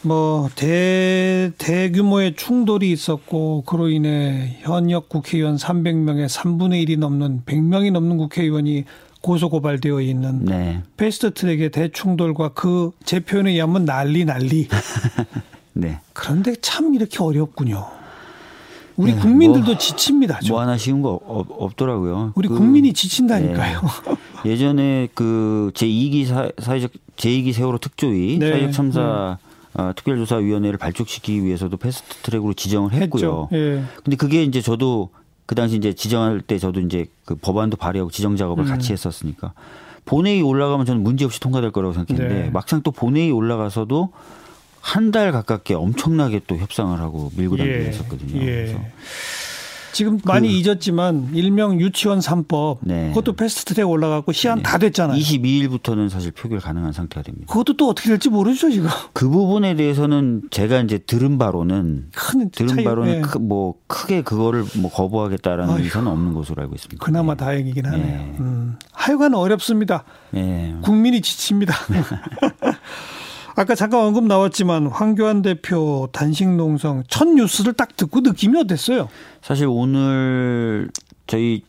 뭐 0.00 0.48
대, 0.54 1.50
대규모의 1.58 2.36
충돌이 2.36 2.90
있었고 2.90 3.64
그로 3.66 3.90
인해 3.90 4.56
현역 4.62 5.10
국회의원 5.10 5.56
300명의 5.56 6.26
3분의 6.28 6.86
1이 6.86 6.98
넘는 6.98 7.42
100명이 7.44 7.92
넘는 7.92 8.16
국회의원이 8.16 8.84
고소 9.20 9.50
고발되어 9.50 10.00
있는 10.00 10.44
네. 10.46 10.82
패스트 10.96 11.34
트랙의 11.34 11.70
대충돌과 11.70 12.50
그 12.50 12.92
제 13.04 13.20
표현에 13.20 13.50
의하면 13.50 13.84
난리 13.84 14.24
난리. 14.24 14.68
네. 15.74 15.98
그런데 16.14 16.54
참 16.62 16.94
이렇게 16.94 17.22
어렵군요. 17.22 17.84
우리 18.96 19.12
네, 19.12 19.20
국민들도 19.20 19.66
뭐, 19.66 19.78
지칩니다. 19.78 20.40
좀. 20.40 20.54
뭐 20.54 20.62
하나 20.62 20.78
쉬운 20.78 21.02
거 21.02 21.20
없, 21.26 21.46
없더라고요. 21.50 22.32
우리 22.34 22.48
그, 22.48 22.54
국민이 22.54 22.94
지친다니까요. 22.94 23.80
네. 23.82 24.16
예전에 24.44 25.08
그 25.14 25.70
제2기 25.74 26.26
사, 26.26 26.50
사회적 26.58 26.90
제2기 27.16 27.52
세월호 27.52 27.78
특조위 27.78 28.38
네. 28.38 28.50
사회적 28.50 28.72
참사 28.72 29.38
네. 29.74 29.82
어, 29.82 29.92
특별조사위원회를 29.94 30.78
발족시키기 30.78 31.44
위해서도 31.44 31.76
패스트 31.76 32.16
트랙으로 32.22 32.54
지정을 32.54 32.92
했고요. 32.92 33.48
예. 33.52 33.82
근데 34.02 34.16
그게 34.16 34.42
이제 34.42 34.60
저도 34.62 35.10
그 35.44 35.54
당시 35.54 35.76
이제 35.76 35.92
지정할 35.92 36.40
때 36.40 36.58
저도 36.58 36.80
이제 36.80 37.06
그 37.24 37.34
법안도 37.34 37.76
발의하고 37.76 38.10
지정 38.10 38.36
작업을 38.36 38.64
음. 38.64 38.68
같이 38.68 38.92
했었으니까 38.92 39.52
본회의 40.06 40.40
올라가면 40.42 40.86
저는 40.86 41.02
문제 41.02 41.24
없이 41.24 41.40
통과될 41.40 41.72
거라고 41.72 41.92
생각했는데 41.92 42.42
네. 42.44 42.50
막상 42.50 42.80
또 42.82 42.90
본회의 42.90 43.30
올라가서도 43.32 44.12
한 44.80 45.10
달 45.10 45.32
가깝게 45.32 45.74
엄청나게 45.74 46.42
또 46.46 46.56
협상을 46.56 46.96
하고 47.00 47.30
밀고 47.36 47.56
당기고 47.56 47.78
예. 47.78 47.86
했었거든요. 47.88 48.40
예. 48.40 48.44
그래서 48.46 48.78
지금 49.92 50.20
많이 50.24 50.48
그, 50.48 50.54
잊었지만 50.54 51.30
일명 51.32 51.80
유치원 51.80 52.18
3법 52.18 52.78
네. 52.82 53.08
그것도 53.08 53.34
패스트트랙 53.34 53.88
올라가고 53.88 54.32
시한 54.32 54.58
네. 54.58 54.62
다 54.62 54.78
됐잖아요. 54.78 55.18
22일부터는 55.18 56.08
사실 56.08 56.32
표결 56.32 56.60
가능한 56.60 56.92
상태가 56.92 57.22
됩니다. 57.22 57.46
그것도 57.48 57.76
또 57.76 57.88
어떻게 57.88 58.08
될지 58.08 58.28
모르죠 58.28 58.70
지금. 58.70 58.88
그 59.12 59.28
부분에 59.28 59.74
대해서는 59.74 60.42
제가 60.50 60.80
이제 60.80 60.98
들은 60.98 61.38
바로는 61.38 62.10
큰 62.14 62.50
들은 62.50 62.74
차이, 62.76 62.84
바로는 62.84 63.12
네. 63.12 63.20
크, 63.20 63.38
뭐 63.38 63.74
크게 63.86 64.22
그거를 64.22 64.64
뭐 64.76 64.90
거부하겠다라는 64.90 65.82
의사는 65.82 66.06
없는 66.06 66.34
것으로 66.34 66.62
알고 66.62 66.74
있습니다. 66.74 67.04
그나마 67.04 67.34
네. 67.34 67.44
다행이긴 67.44 67.86
하네요. 67.86 68.06
네. 68.06 68.36
음. 68.40 68.76
하여간 68.92 69.34
어렵습니다. 69.34 70.04
네. 70.30 70.74
국민이 70.82 71.20
지칩니다. 71.20 71.74
아까 73.56 73.74
잠깐 73.74 74.00
언급 74.00 74.24
나왔지만 74.24 74.86
황교안 74.86 75.40
대표 75.40 76.08
단식 76.12 76.46
농성 76.48 77.02
첫 77.08 77.26
뉴스를 77.26 77.72
딱 77.72 77.96
듣고 77.96 78.20
느낌이 78.20 78.58
어땠어요? 78.58 79.08
사실 79.40 79.66
오늘 79.66 80.90
저희 81.26 81.62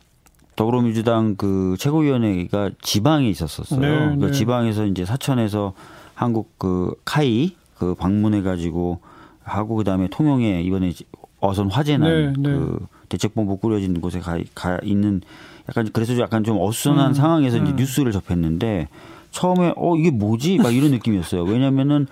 더불어민주당 0.58 1.36
그 1.38 1.76
최고위원회가 1.80 2.72
지방에 2.82 3.30
있었었어요. 3.30 3.80
네, 3.80 4.16
네. 4.18 4.32
지방에서 4.32 4.86
이제 4.86 5.06
사천에서 5.06 5.74
한국 6.14 6.60
그 6.60 6.94
카이 7.06 7.56
그 7.78 7.96
방문해 7.96 8.42
가지고 8.42 9.00
하고 9.44 9.76
그다음에 9.76 10.10
통영에 10.10 10.62
이번에 10.64 10.92
어선 11.40 11.70
화재난 11.70 12.10
네, 12.10 12.34
네. 12.38 12.58
그 12.58 12.86
대책본부 13.08 13.58
꾸려진 13.58 14.02
곳에 14.02 14.20
가, 14.20 14.38
가 14.54 14.78
있는 14.84 15.22
약간 15.70 15.90
그래서 15.94 16.18
약간 16.20 16.44
좀 16.44 16.60
어수선한 16.60 17.12
음, 17.12 17.14
상황에서 17.14 17.58
이제 17.58 17.72
음. 17.72 17.76
뉴스를 17.78 18.12
접했는데 18.12 18.90
처음에 19.38 19.74
어 19.76 19.96
이게 19.96 20.10
뭐지 20.10 20.58
막 20.58 20.74
이런 20.74 20.90
느낌이었어요. 20.90 21.44
왜냐면은 21.44 22.08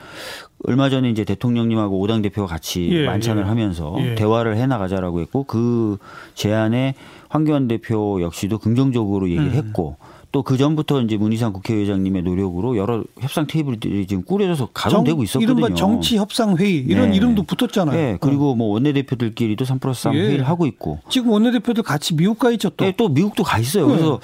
얼마 0.63 0.89
전에 0.91 1.09
이제 1.09 1.23
대통령님하고 1.23 1.99
오당 1.99 2.21
대표가 2.21 2.47
같이 2.47 2.87
예, 2.91 3.05
만찬을 3.05 3.43
예. 3.43 3.47
하면서 3.47 3.95
예. 3.99 4.13
대화를 4.13 4.57
해 4.57 4.67
나가자라고 4.67 5.21
했고 5.21 5.43
그 5.43 5.97
제안에 6.35 6.93
황교안 7.29 7.67
대표 7.67 8.21
역시도 8.21 8.59
긍정적으로 8.59 9.27
얘기를 9.29 9.47
음. 9.47 9.53
했고 9.53 9.97
또 10.35 10.43
그 10.43 10.57
전부터 10.57 11.01
이제 11.01 11.15
문희상 11.15 11.53
국회의장님의 11.53 12.23
노력으로 12.23 12.75
여러 12.75 13.01
협상 13.21 13.47
테이블들이 13.47 14.05
지금 14.05 14.23
꾸려져서 14.25 14.69
가동되고 14.73 15.23
있었거든요. 15.23 15.59
이른바 15.59 15.73
정치 15.73 16.17
협상 16.17 16.57
회의 16.57 16.75
이런 16.79 17.11
네. 17.11 17.15
이름도 17.15 17.43
붙었잖아요. 17.43 17.95
네. 17.95 18.17
그리고 18.19 18.53
뭐 18.53 18.73
원내 18.73 18.91
대표들끼리도 18.91 19.63
3 19.63 19.79
플러스 19.79 20.03
3 20.03 20.13
예. 20.15 20.19
회의를 20.19 20.47
하고 20.47 20.65
있고. 20.65 20.99
지금 21.09 21.31
원내 21.31 21.51
대표들 21.51 21.83
같이 21.83 22.17
미국 22.17 22.37
가 22.37 22.51
있죠 22.51 22.69
또. 22.71 22.83
네, 22.83 22.93
또 22.97 23.07
미국도 23.07 23.43
가 23.43 23.59
있어요. 23.59 23.87
그래서 23.87 24.19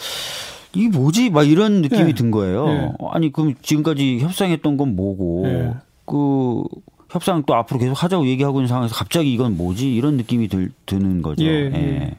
이 0.74 0.88
뭐지? 0.88 1.30
막 1.30 1.44
이런 1.44 1.82
느낌이 1.82 2.06
네. 2.06 2.14
든 2.14 2.32
거예요. 2.32 2.66
네. 2.66 2.92
아니 3.12 3.32
그럼 3.32 3.56
지금까지 3.62 4.20
협상했던 4.20 4.78
건 4.78 4.96
뭐고 4.96 5.42
네. 5.44 5.74
그 6.06 6.64
협상 7.10 7.44
또 7.46 7.56
앞으로 7.56 7.80
계속 7.80 8.02
하자고 8.02 8.26
얘기하고 8.28 8.60
있는 8.60 8.68
상황에서 8.68 8.96
갑자기 8.96 9.34
이건 9.34 9.58
뭐지? 9.58 9.94
이런 9.94 10.16
느낌이 10.16 10.48
들, 10.48 10.72
드는 10.86 11.22
거죠. 11.22 11.44
예. 11.44 12.16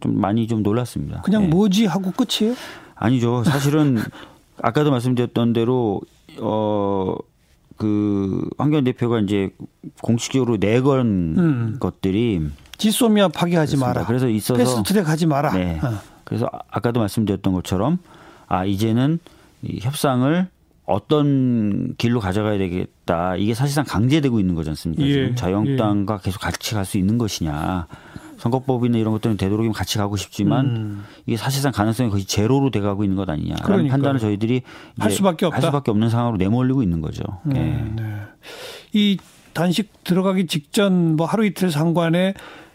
좀 0.00 0.20
많이 0.20 0.46
좀 0.46 0.62
놀랐습니다. 0.62 1.22
그냥 1.22 1.44
예. 1.44 1.46
뭐지 1.48 1.86
하고 1.86 2.12
끝이에요? 2.12 2.54
아니죠. 2.94 3.42
사실은 3.44 3.98
아까도 4.62 4.90
말씀드렸던 4.90 5.52
대로 5.52 6.00
어. 6.40 7.16
그 7.78 8.48
황교안 8.58 8.84
대표가 8.84 9.18
이제 9.18 9.50
공식적으로 10.02 10.56
내건 10.56 11.34
음. 11.36 11.76
것들이 11.80 12.40
지소미아 12.76 13.28
파기하지 13.28 13.76
그렇습니다. 13.76 13.86
마라. 13.86 14.06
그래서 14.06 14.28
있어서 14.28 14.56
패스트트랙 14.56 15.08
하지 15.08 15.26
마라. 15.26 15.52
네. 15.52 15.80
어. 15.82 16.11
그래서 16.32 16.48
아까도 16.70 16.98
말씀드렸던 17.00 17.52
것처럼 17.52 17.98
아 18.46 18.64
이제는 18.64 19.18
이 19.60 19.80
협상을 19.82 20.46
어떤 20.86 21.94
길로 21.98 22.20
가져가야 22.20 22.56
되겠다. 22.56 23.36
이게 23.36 23.52
사실상 23.52 23.84
강제되고 23.84 24.40
있는 24.40 24.54
거지 24.54 24.70
않습니까? 24.70 25.04
예, 25.04 25.12
지금 25.12 25.34
자유한국당과 25.36 26.14
예. 26.14 26.18
계속 26.24 26.40
같이 26.40 26.74
갈 26.74 26.84
수 26.86 26.96
있는 26.96 27.18
것이냐. 27.18 27.86
선거법이나 28.38 28.98
이런 28.98 29.12
것들은 29.12 29.36
되도록이면 29.36 29.72
같이 29.72 29.98
가고 29.98 30.16
싶지만 30.16 30.66
음. 30.66 31.04
이게 31.26 31.36
사실상 31.36 31.70
가능성이 31.70 32.10
거의 32.10 32.24
제로로 32.24 32.70
돼가고 32.70 33.04
있는 33.04 33.16
것 33.16 33.28
아니냐라는 33.28 33.62
그러니까. 33.64 33.92
판단을 33.92 34.18
저희들이 34.18 34.62
할 34.98 35.10
수밖에 35.12 35.46
없다. 35.46 35.56
할 35.56 35.62
수밖에 35.62 35.90
없는 35.92 36.08
상황으로 36.08 36.38
내몰리고 36.38 36.82
있는 36.82 37.00
거죠. 37.02 37.22
음, 37.44 37.50
네. 37.52 37.92
네. 37.94 38.16
이 38.94 39.18
단식 39.52 40.02
들어가기 40.02 40.46
직전 40.48 41.14
뭐 41.14 41.26
하루 41.26 41.44
이틀 41.44 41.70
상관에 41.70 42.34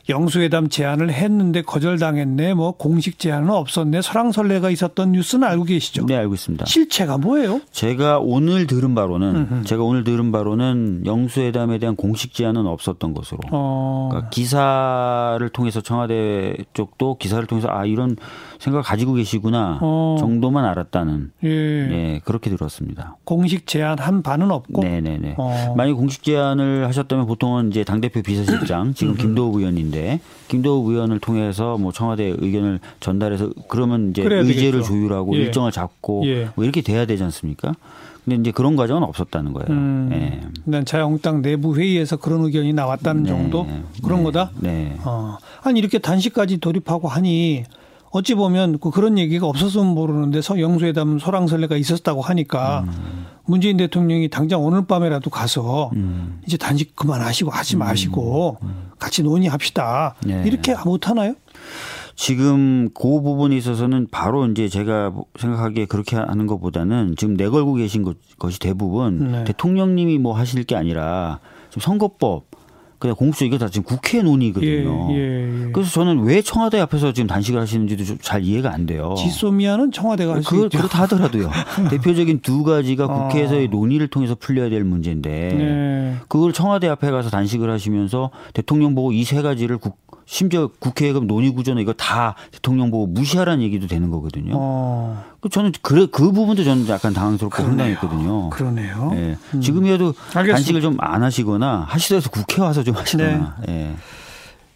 영수회담 0.09 0.69
제안을 0.69 1.11
했는데 1.11 1.61
거절당했네. 1.61 2.53
뭐 2.53 2.71
공식 2.71 3.19
제안은 3.19 3.49
없었네. 3.49 4.01
설랑설레가 4.01 4.69
있었던 4.69 5.11
뉴스는 5.11 5.47
알고 5.47 5.65
계시죠? 5.65 6.05
네, 6.05 6.15
알고 6.15 6.33
있습니다. 6.33 6.65
실체가 6.65 7.17
뭐예요? 7.17 7.59
제가 7.71 8.19
오늘 8.19 8.67
들은 8.67 8.95
바로는 8.95 9.35
음흠. 9.35 9.63
제가 9.65 9.83
오늘 9.83 10.03
들은 10.03 10.31
바로는 10.31 11.03
영수회담에 11.05 11.77
대한 11.79 11.95
공식 11.95 12.33
제안은 12.33 12.65
없었던 12.65 13.13
것으로. 13.13 13.39
어. 13.51 14.07
그러니까 14.11 14.29
기사를 14.29 15.49
통해서 15.49 15.81
청와대 15.81 16.55
쪽도 16.73 17.17
기사를 17.17 17.45
통해서 17.45 17.67
아 17.69 17.85
이런 17.85 18.15
생각을 18.59 18.83
가지고 18.83 19.13
계시구나 19.13 19.79
어. 19.81 20.15
정도만 20.19 20.63
알았다는 20.65 21.31
예. 21.43 21.49
예. 21.49 22.21
그렇게 22.23 22.49
들었습니다. 22.49 23.17
공식 23.25 23.67
제안 23.67 23.99
한 23.99 24.21
바는 24.21 24.51
없고. 24.51 24.81
네 24.83 25.01
네 25.01 25.17
네. 25.17 25.35
어. 25.37 25.73
만약 25.77 25.93
공식 25.93 26.23
제안을 26.23 26.87
하셨다면 26.87 27.25
보통은 27.27 27.69
이제 27.69 27.83
당 27.83 28.01
대표 28.01 28.21
비서실장 28.21 28.93
지금 28.93 29.15
김도욱 29.15 29.55
의원인데 29.57 29.96
김도욱 30.47 30.87
의원을 30.87 31.19
통해서 31.19 31.77
뭐 31.77 31.91
청와대 31.91 32.33
의견을 32.37 32.79
전달해서 32.99 33.49
그러면 33.67 34.11
이제 34.11 34.21
의제를 34.23 34.47
되겠죠. 34.47 34.81
조율하고 34.83 35.35
예. 35.35 35.39
일정을 35.39 35.71
잡고 35.71 36.23
예. 36.25 36.49
뭐 36.55 36.63
이렇게 36.63 36.81
돼야 36.81 37.05
되지 37.05 37.23
않습니까? 37.23 37.73
근데 38.23 38.41
이제 38.41 38.51
그런 38.51 38.75
과정은 38.75 39.03
없었다는 39.03 39.53
거예요. 39.53 39.67
음, 39.69 40.09
예. 40.11 40.41
난 40.65 40.83
자유한국당 40.83 41.41
내부 41.41 41.77
회의에서 41.77 42.17
그런 42.17 42.43
의견이 42.43 42.73
나왔다는 42.73 43.23
네, 43.23 43.29
정도 43.29 43.65
그런 44.03 44.19
네, 44.19 44.23
거다. 44.25 44.51
네. 44.59 44.97
어. 45.05 45.37
아니 45.63 45.79
이렇게 45.79 45.97
단식까지 45.97 46.57
돌입하고 46.57 47.07
하니 47.07 47.63
어찌 48.11 48.35
보면 48.35 48.79
그 48.79 48.89
그런 48.91 49.17
얘기가 49.17 49.47
없었으면 49.47 49.87
모르는데 49.87 50.41
영수회담 50.59 51.19
소랑설레가 51.19 51.77
있었다고 51.77 52.21
하니까 52.21 52.85
음. 52.87 53.16
문재인 53.47 53.77
대통령이 53.77 54.29
당장 54.29 54.63
오늘 54.63 54.85
밤에라도 54.85 55.29
가서 55.29 55.89
음. 55.95 56.41
이제 56.45 56.57
단식 56.57 56.95
그만하시고 56.95 57.49
하지 57.49 57.77
음. 57.77 57.79
마시고 57.79 58.57
음. 58.61 58.91
같이 58.99 59.23
논의합시다. 59.23 60.15
네. 60.25 60.43
이렇게 60.45 60.75
못 60.85 61.09
하나요? 61.09 61.33
지금 62.15 62.89
그 62.93 63.21
부분에 63.21 63.55
있어서는 63.55 64.07
바로 64.11 64.47
이제 64.47 64.67
제가 64.67 65.13
생각하기에 65.39 65.85
그렇게 65.85 66.15
하는 66.17 66.47
것보다는 66.47 67.15
지금 67.15 67.35
내걸고 67.35 67.75
계신 67.75 68.03
것, 68.03 68.17
것이 68.37 68.59
대부분 68.59 69.31
네. 69.31 69.43
대통령님이 69.45 70.17
뭐 70.17 70.33
하실 70.33 70.63
게 70.63 70.75
아니라 70.75 71.39
지금 71.69 71.81
선거법 71.81 72.45
그냥 72.99 73.15
공수처 73.15 73.45
이게 73.45 73.57
다 73.59 73.69
지금 73.69 73.83
국회 73.83 74.23
논의거든요. 74.23 75.09
예, 75.11 75.15
예, 75.15 75.65
예. 75.67 75.71
그래서 75.71 75.91
저는 75.91 76.23
왜 76.23 76.41
청와대 76.41 76.79
앞에서 76.79 77.13
지금 77.13 77.27
단식을 77.27 77.61
하시는지도 77.61 78.17
잘 78.21 78.43
이해가 78.43 78.73
안 78.73 78.87
돼요. 78.87 79.13
지소미아는 79.17 79.91
청와대가 79.91 80.33
할수 80.33 80.49
그, 80.49 80.65
있죠. 80.65 80.79
그렇다 80.79 81.03
하더라도요. 81.03 81.51
대표적인 81.91 82.39
두 82.41 82.63
가지가 82.63 83.05
어. 83.05 83.27
국회에서의 83.27 83.67
논의를 83.67 84.07
통해서 84.07 84.33
풀려야 84.33 84.69
될 84.69 84.83
문제인데 84.83 85.29
네. 85.29 86.15
그걸 86.27 86.53
청와대 86.53 86.87
앞에 86.87 87.11
가서 87.11 87.29
단식을 87.29 87.69
하시면서 87.69 88.31
대통령 88.53 88.95
보고 88.95 89.11
이 89.11 89.27
세 89.27 89.41
가지를 89.41 89.77
국, 89.77 89.97
심지어 90.29 90.67
국회에 90.79 91.13
그럼 91.13 91.25
논의 91.25 91.51
구조나 91.51 91.79
이거 91.79 91.93
다 91.93 92.35
대통령 92.51 92.91
보고 92.91 93.07
무시하라는 93.07 93.63
얘기도 93.63 93.87
되는 93.87 94.11
거거든요. 94.11 94.51
어. 94.55 95.23
그 95.39 95.47
저는 95.47 95.71
그, 95.81 96.07
그 96.11 96.33
부분도 96.33 96.65
저는 96.65 96.85
약간 96.89 97.13
당황스럽고 97.13 97.63
황당했거든요. 97.63 98.49
그러네요. 98.49 99.11
네. 99.13 99.37
음. 99.53 99.61
지금이라도 99.61 100.13
알겠습니다. 100.35 100.53
단식을 100.53 100.81
좀 100.81 100.97
안 100.99 101.23
하시거나 101.23 101.85
하시더라도 101.87 102.29
국회 102.29 102.61
와서 102.61 102.83
좀 102.83 102.95
하시거나. 102.95 103.55
네. 103.65 103.73
네. 103.73 103.95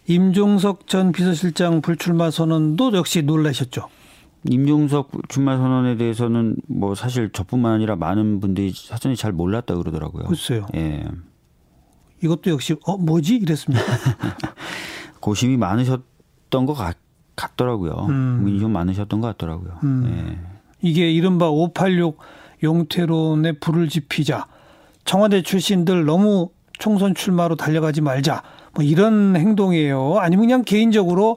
임종석 0.06 0.86
전 0.88 1.12
비서실장 1.12 1.82
불출마 1.82 2.30
선언도 2.30 2.92
역시 2.94 3.20
놀라셨죠. 3.22 3.88
임종석 4.48 5.10
출마 5.28 5.56
선언에 5.58 5.96
대해서는 5.96 6.56
뭐 6.66 6.94
사실 6.94 7.30
저뿐만 7.30 7.74
아니라 7.74 7.94
많은 7.96 8.40
분들이 8.40 8.72
사전에 8.74 9.14
잘 9.14 9.32
몰랐다 9.32 9.76
그러더라고요. 9.76 10.24
글쎄요. 10.24 10.66
예. 10.74 11.04
이것도 12.22 12.50
역시 12.50 12.74
어 12.86 12.96
뭐지 12.96 13.36
이랬습니다. 13.36 13.84
고심이 15.22 15.56
많으셨던 15.56 16.66
것 16.66 16.74
같, 16.74 16.98
더라고요 17.56 18.06
음. 18.10 18.38
고민이 18.40 18.60
좀 18.60 18.72
많으셨던 18.72 19.20
것 19.20 19.26
같더라고요. 19.28 19.78
음. 19.82 20.04
네. 20.04 20.38
이게 20.82 21.10
이른바 21.10 21.48
586 21.48 22.18
용태론에 22.62 23.52
불을 23.52 23.88
지피자 23.88 24.46
청와대 25.04 25.42
출신들 25.42 26.04
너무 26.04 26.50
총선 26.78 27.14
출마로 27.14 27.56
달려가지 27.56 28.00
말자 28.00 28.42
뭐 28.74 28.84
이런 28.84 29.36
행동이에요. 29.36 30.18
아니면 30.18 30.46
그냥 30.46 30.62
개인적으로 30.62 31.36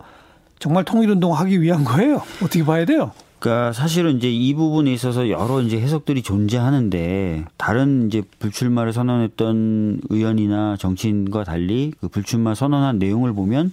정말 0.59 0.83
통일운동 0.83 1.33
하기 1.33 1.61
위한 1.61 1.83
거예요. 1.83 2.21
어떻게 2.43 2.63
봐야 2.63 2.85
돼요? 2.85 3.11
그러니까 3.39 3.73
사실은 3.73 4.17
이제 4.17 4.31
이 4.31 4.53
부분에 4.53 4.91
있어서 4.93 5.29
여러 5.29 5.61
이제 5.61 5.79
해석들이 5.79 6.23
존재하는데 6.23 7.45
다른 7.57 8.07
이제 8.07 8.23
불출마를 8.39 8.93
선언했던 8.93 10.01
의원이나 10.09 10.77
정치인과 10.77 11.43
달리 11.43 11.91
그 11.99 12.07
불출마 12.07 12.55
선언한 12.55 12.97
내용을 12.97 13.33
보면 13.33 13.71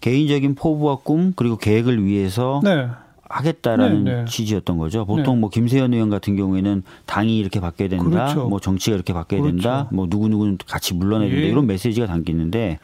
개인적인 0.00 0.54
포부와 0.54 0.96
꿈 0.96 1.32
그리고 1.36 1.56
계획을 1.56 2.04
위해서 2.04 2.60
네. 2.64 2.88
하겠다라는 3.28 4.04
네, 4.04 4.14
네. 4.16 4.24
취지였던 4.26 4.78
거죠. 4.78 5.06
보통 5.06 5.36
네. 5.36 5.40
뭐 5.40 5.50
김세현 5.50 5.94
의원 5.94 6.10
같은 6.10 6.36
경우에는 6.36 6.82
당이 7.06 7.38
이렇게 7.38 7.58
바뀌어야 7.60 7.88
된다, 7.88 8.04
그렇죠. 8.04 8.48
뭐 8.48 8.60
정치가 8.60 8.94
이렇게 8.94 9.12
바뀌어야 9.12 9.40
그렇죠. 9.40 9.56
된다, 9.56 9.88
뭐 9.92 10.06
누구 10.08 10.28
누구는 10.28 10.58
같이 10.66 10.94
물러나야 10.94 11.28
된다 11.28 11.42
예. 11.42 11.48
이런 11.48 11.66
메시지가 11.66 12.06
담겨 12.06 12.32
있는데 12.32 12.78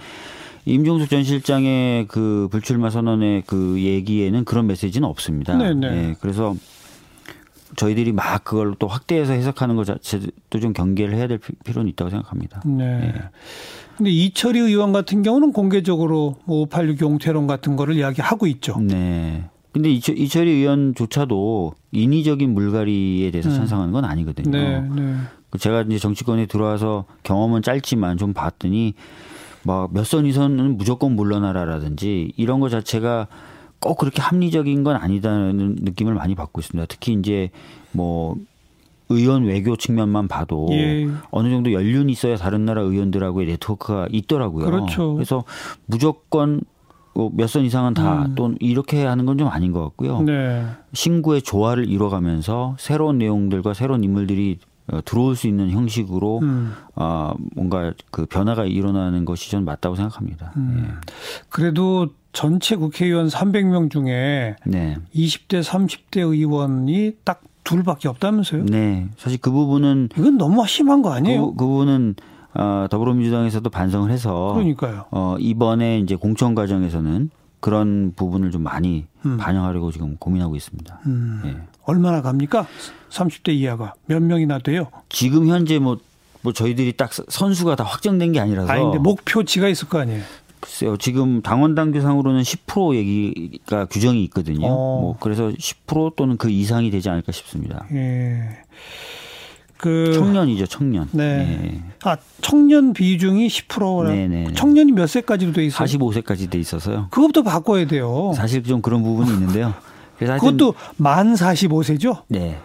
임종숙 0.67 1.09
전 1.09 1.25
실장의 1.25 2.07
그 2.09 2.49
불출마 2.51 2.91
선언의 2.91 3.45
그 3.47 3.81
얘기에는 3.81 4.45
그런 4.45 4.67
메시지는 4.67 5.09
없습니다. 5.09 5.57
네, 5.57 5.75
네. 5.75 5.87
예, 5.87 6.17
그래서 6.21 6.55
저희들이 7.77 8.13
막 8.13 8.45
그걸 8.45 8.75
또 8.79 8.87
확대해서 8.87 9.33
해석하는 9.33 9.77
것 9.77 9.85
자체도 9.85 10.61
좀 10.61 10.73
경계를 10.73 11.15
해야 11.15 11.27
될 11.27 11.39
필요는 11.65 11.91
있다고 11.91 12.11
생각합니다. 12.11 12.63
네. 12.67 13.13
예. 13.15 13.15
근데 13.97 14.11
이철희 14.11 14.59
의원 14.59 14.93
같은 14.93 15.23
경우는 15.23 15.53
공개적으로 15.53 16.37
586 16.47 17.01
용태론 17.01 17.47
같은 17.47 17.77
거를 17.77 17.97
이야기하고 17.97 18.47
있죠. 18.47 18.79
네. 18.81 19.45
근데 19.73 19.91
이철, 19.91 20.19
이철희 20.19 20.51
의원조차도 20.51 21.75
인위적인 21.93 22.53
물갈이에 22.53 23.31
대해서 23.31 23.51
음. 23.51 23.55
찬성하는 23.55 23.93
건 23.93 24.05
아니거든요. 24.05 24.51
네, 24.51 24.81
네. 24.81 25.15
그 25.51 25.59
제가 25.59 25.83
이제 25.83 25.99
정치권에 25.99 26.47
들어와서 26.47 27.05
경험은 27.23 27.63
짧지만 27.63 28.17
좀 28.17 28.33
봤더니 28.33 28.95
막 29.65 29.91
몇 29.93 30.05
선 30.05 30.27
이선은 30.27 30.77
무조건 30.77 31.17
물러나라라든지 31.17 32.33
이런 32.37 32.61
것 32.61 32.69
자체가 32.71 33.29
꼭 33.79 33.99
그렇게 33.99 34.21
합리적인 34.21 34.85
건 34.85 34.97
아니다는 34.97 35.77
느낌을 35.81 36.15
많이 36.15 36.35
받고 36.35 36.61
있습니다. 36.61 36.87
특히 36.89 37.13
이제 37.15 37.51
뭐 37.93 38.37
의원 39.09 39.45
외교 39.45 39.75
측면만 39.77 40.29
봐도 40.29 40.69
예. 40.71 41.09
어느 41.31 41.51
정도 41.51 41.73
연륜이 41.73 42.13
있어야 42.13 42.37
다른 42.37 42.65
나라 42.65 42.83
의원들하고의 42.83 43.47
네트워크가 43.49 44.07
있더라고요. 44.11 44.67
그렇죠. 44.67 45.15
그래서 45.15 45.45
무조건 45.87 46.61
뭐 47.13 47.31
몇선 47.35 47.65
이상은 47.65 47.93
다또 47.95 48.47
음. 48.47 48.57
이렇게 48.61 49.05
하는 49.05 49.27
건 49.27 49.37
좀 49.37 49.49
아닌 49.49 49.73
것 49.73 49.83
같고요. 49.83 50.21
네. 50.23 50.65
신구의 50.93 51.43
조화를 51.43 51.89
이뤄가면서 51.89 52.77
새로운 52.79 53.19
내용들과 53.19 53.75
새로운 53.75 54.05
인물들이 54.05 54.59
어, 54.63 54.70
들어올 55.05 55.37
수 55.37 55.47
있는 55.47 55.71
형식으로 55.71 56.41
음. 56.43 56.73
어, 56.97 57.35
뭔가 57.55 57.93
그 58.11 58.27
변화가 58.27 58.65
일어나는 58.65 59.25
것이 59.25 59.51
저는 59.51 59.65
맞다고 59.65 59.97
생각합니다. 59.97 60.53
음. 60.57 60.85
예. 60.85 60.95
그래도 61.49 62.09
전체 62.33 62.77
국회의원 62.77 63.29
300명 63.29 63.91
중에 63.91 64.57
네. 64.65 64.97
20대 65.15 65.63
30대 65.63 66.19
의원이 66.19 67.17
딱 67.25 67.43
둘밖에 67.65 68.09
없다면서요? 68.09 68.67
네. 68.67 69.09
사실 69.17 69.39
그 69.41 69.51
부분은 69.51 70.11
이건 70.17 70.39
너무 70.39 70.67
심한 70.67 71.03
거 71.03 71.13
아니에요? 71.13 71.53
그, 71.53 71.57
그 71.57 71.67
부분은 71.67 72.15
어, 72.55 72.87
더불어민주당에서도 72.91 73.69
반성을 73.71 74.11
해서 74.11 74.53
그러니까요. 74.55 75.05
어, 75.11 75.37
이번에 75.39 76.01
이제 76.01 76.17
공천 76.17 76.55
과정에서는 76.55 77.31
그런 77.61 78.13
부분을 78.17 78.51
좀 78.51 78.63
많이 78.63 79.07
음. 79.25 79.37
반영하려고 79.37 79.93
지금 79.93 80.17
고민하고 80.17 80.57
있습니다. 80.57 81.01
음. 81.07 81.43
예. 81.45 81.57
얼마나 81.85 82.23
갑니까? 82.23 82.67
30대 83.11 83.53
이하가 83.53 83.95
몇 84.07 84.23
명이나 84.23 84.59
돼요? 84.59 84.89
지금 85.09 85.49
현재 85.49 85.79
뭐, 85.79 85.99
뭐 86.43 86.53
저희들이 86.53 86.93
딱 86.95 87.13
선수가 87.13 87.77
다 87.77 87.85
확정된 87.85 88.33
게 88.33 88.41
아니라서. 88.41 88.71
아니, 88.71 88.83
근데 88.83 88.99
목표치가 88.99 89.69
있을 89.69 89.89
거 89.89 89.99
아니에요? 89.99 90.23
글쎄요. 90.61 90.97
지금 90.99 91.41
당원 91.43 91.75
당 91.75 91.91
규상으로는 91.91 92.43
10% 92.43 92.95
얘기가 92.95 93.87
규정이 93.87 94.23
있거든요. 94.25 94.67
어. 94.67 95.01
뭐 95.01 95.17
그래서 95.19 95.49
10% 95.49 96.17
또는 96.17 96.37
그 96.37 96.51
이상이 96.51 96.91
되지 96.91 97.09
않을까 97.09 97.33
싶습니다. 97.33 97.87
예. 97.93 98.59
그 99.79 100.13
청년이죠, 100.13 100.67
청년. 100.67 101.09
네. 101.13 101.39
네. 101.39 101.83
아, 102.05 102.19
청년 102.43 102.93
비중이 102.93 103.49
10%라. 103.49 104.11
네네. 104.13 104.53
청년이 104.53 104.93
몇 104.93 105.07
세까지로 105.07 105.53
돼 105.53 105.65
있어요? 105.65 105.87
45세까지 105.87 106.51
돼 106.51 106.59
있어서요. 106.59 107.09
그것도 107.11 107.43
바꿔야 107.43 107.87
돼요. 107.87 108.33
사실 108.37 108.63
좀 108.63 108.83
그런 108.83 109.03
부분이 109.03 109.31
있는데요. 109.31 109.73
그래서 110.21 110.35
그것도 110.35 110.75
만 110.99 111.33
45세죠? 111.35 112.25
네. 112.29 112.59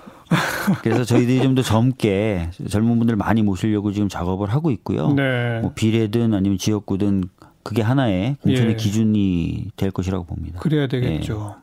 그래서 0.84 1.06
저희들이 1.06 1.42
좀 1.42 1.56
더 1.56 1.62
젊게 1.62 2.50
젊은 2.70 2.98
분들 2.98 3.16
많이 3.16 3.42
모시려고 3.44 3.94
지금 3.94 4.10
작업을 4.10 4.52
하고 4.52 4.72
있고요. 4.72 5.14
네. 5.14 5.60
뭐 5.62 5.72
비례든 5.74 6.34
아니면 6.34 6.58
지역구든 6.58 7.24
그게 7.64 7.82
하나의 7.82 8.36
공천의 8.42 8.72
예. 8.72 8.76
기준이 8.76 9.68
될 9.78 9.92
것이라고 9.92 10.26
봅니다. 10.26 10.60
그래야 10.60 10.88
되겠죠. 10.88 11.56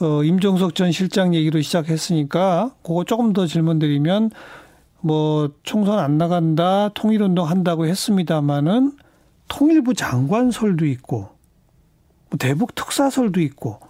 예. 0.00 0.04
어, 0.04 0.22
임종석 0.22 0.74
전 0.76 0.92
실장 0.92 1.34
얘기로 1.34 1.60
시작했으니까 1.62 2.70
그거 2.82 3.02
조금 3.04 3.32
더 3.32 3.46
질문 3.46 3.78
드리면 3.80 4.30
뭐 5.00 5.50
총선 5.64 5.98
안 5.98 6.16
나간다 6.18 6.90
통일운동 6.90 7.48
한다고 7.48 7.86
했습니다마는 7.86 8.92
통일부 9.48 9.94
장관설도 9.94 10.86
있고 10.86 11.30
뭐 12.30 12.38
대북 12.38 12.74
특사설도 12.74 13.40
있고 13.40 13.80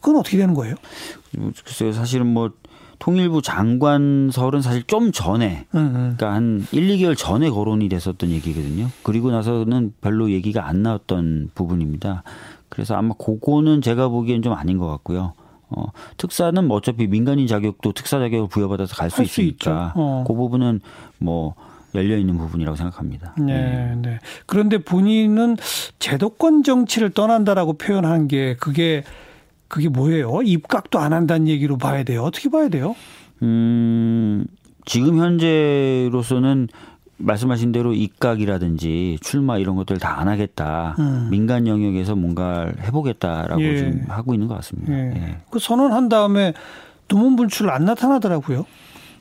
그건 0.00 0.16
어떻게 0.16 0.36
되는 0.36 0.54
거예요? 0.54 0.74
글쎄요 1.64 1.92
사실은 1.92 2.26
뭐 2.26 2.50
통일부 2.98 3.40
장관설은 3.40 4.60
사실 4.60 4.82
좀 4.84 5.10
전에 5.12 5.66
그러니까 5.70 6.32
한 6.34 6.66
1, 6.72 6.88
2개월 6.88 7.16
전에 7.16 7.48
거론이 7.48 7.88
됐었던 7.88 8.30
얘기거든요. 8.30 8.88
그리고 9.02 9.30
나서는 9.30 9.94
별로 10.02 10.30
얘기가 10.30 10.66
안 10.66 10.82
나왔던 10.82 11.50
부분입니다. 11.54 12.22
그래서 12.68 12.94
아마 12.96 13.14
그거는 13.14 13.80
제가 13.80 14.08
보기엔 14.08 14.42
좀 14.42 14.52
아닌 14.52 14.76
것 14.76 14.86
같고요. 14.86 15.32
어, 15.70 15.86
특사는 16.18 16.66
뭐 16.66 16.76
어차피 16.76 17.06
민간인 17.06 17.46
자격도 17.46 17.92
특사 17.92 18.18
자격을 18.18 18.48
부여받아서 18.48 18.94
갈 18.96 19.08
수 19.10 19.22
있으니까 19.22 19.92
어. 19.96 20.24
그 20.26 20.34
부분은 20.34 20.80
뭐 21.18 21.54
열려 21.94 22.16
있는 22.18 22.36
부분이라고 22.38 22.76
생각합니다. 22.76 23.34
네, 23.38 23.44
네, 23.44 23.94
네. 23.96 24.18
그런데 24.46 24.78
본인은 24.78 25.56
제도권 26.00 26.64
정치를 26.64 27.10
떠난다라고 27.10 27.74
표현한 27.74 28.28
게 28.28 28.56
그게 28.56 29.04
그게 29.70 29.88
뭐예요? 29.88 30.42
입각도 30.42 30.98
안 30.98 31.12
한다는 31.12 31.46
얘기로 31.48 31.78
봐야 31.78 32.02
돼요. 32.02 32.24
어떻게 32.24 32.50
봐야 32.50 32.68
돼요? 32.68 32.96
음, 33.42 34.44
지금 34.84 35.16
현재로서는 35.18 36.68
말씀하신 37.18 37.70
대로 37.70 37.92
입각이라든지 37.94 39.18
출마 39.20 39.58
이런 39.58 39.76
것들 39.76 39.98
다 39.98 40.18
안 40.20 40.26
하겠다. 40.28 40.96
음. 40.98 41.28
민간 41.30 41.66
영역에서 41.68 42.16
뭔가 42.16 42.70
해보겠다라고 42.82 43.62
예. 43.62 43.76
지금 43.76 44.04
하고 44.08 44.34
있는 44.34 44.48
것 44.48 44.54
같습니다. 44.56 44.92
예. 44.92 45.12
예. 45.14 45.36
그 45.50 45.58
선언한 45.60 46.08
다음에 46.08 46.52
두문불출 47.08 47.70
안 47.70 47.84
나타나더라고요. 47.84 48.66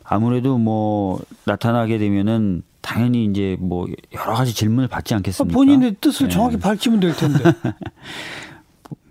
아무래도 0.04 0.58
뭐 0.58 1.20
나타나게 1.46 2.00
되면은 2.00 2.64
당연히 2.82 3.26
이제 3.26 3.56
뭐 3.60 3.86
여러 4.16 4.34
가지 4.34 4.56
질문을 4.56 4.88
받지 4.88 5.14
않겠습니까? 5.14 5.54
본인의 5.54 5.98
뜻을 6.02 6.26
예. 6.28 6.30
정확히 6.32 6.58
밝히면 6.58 7.00
될 7.02 7.16
텐데. 7.16 7.44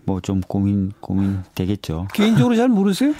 뭐 0.09 0.21
좀 0.21 0.40
고민 0.40 0.92
고민 1.01 1.42
되겠죠. 1.55 2.09
개인적으로 2.12 2.57
잘 2.57 2.68
모르세요? 2.68 3.14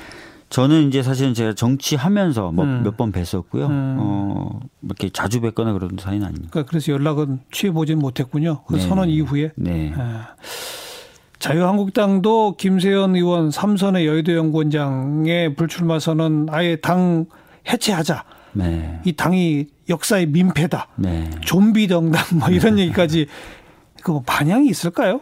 저는 0.51 0.89
이제 0.89 1.03
사실은 1.03 1.35
제가 1.35 1.53
정치하면서 1.55 2.53
뭐 2.53 2.65
음. 2.65 2.83
몇번 2.83 3.13
뵀었고요. 3.13 3.69
음. 3.69 3.97
어, 4.01 4.61
이렇게 4.83 5.11
자주 5.11 5.41
뵙거나 5.43 5.73
그런 5.75 5.91
사이는 6.01 6.27
아닙니다. 6.27 6.49
그러니까 6.51 6.71
그래서 6.71 6.93
연락은 6.93 7.41
취해보진 7.53 7.99
못했군요. 7.99 8.63
그 8.67 8.77
네. 8.77 8.81
선언 8.81 9.11
이후에. 9.11 9.53
네. 9.57 9.93
아. 9.97 10.35
자유한국당도 11.39 12.57
김세현 12.57 13.15
의원 13.15 13.51
삼선의 13.51 14.07
여의도 14.07 14.35
연구원장의 14.35 15.55
불출마 15.55 15.99
선언 16.01 16.47
아예 16.51 16.77
당 16.77 17.27
해체하자. 17.71 18.25
네. 18.55 19.01
이 19.05 19.13
당이 19.13 19.67
역사의 19.89 20.27
민폐다. 20.27 20.89
네. 20.97 21.31
좀비 21.43 21.89
정당 21.89 22.23
뭐 22.39 22.49
이런 22.49 22.79
얘기까지 22.81 23.27
그뭐 24.03 24.23
반향이 24.27 24.69
있을까요? 24.69 25.21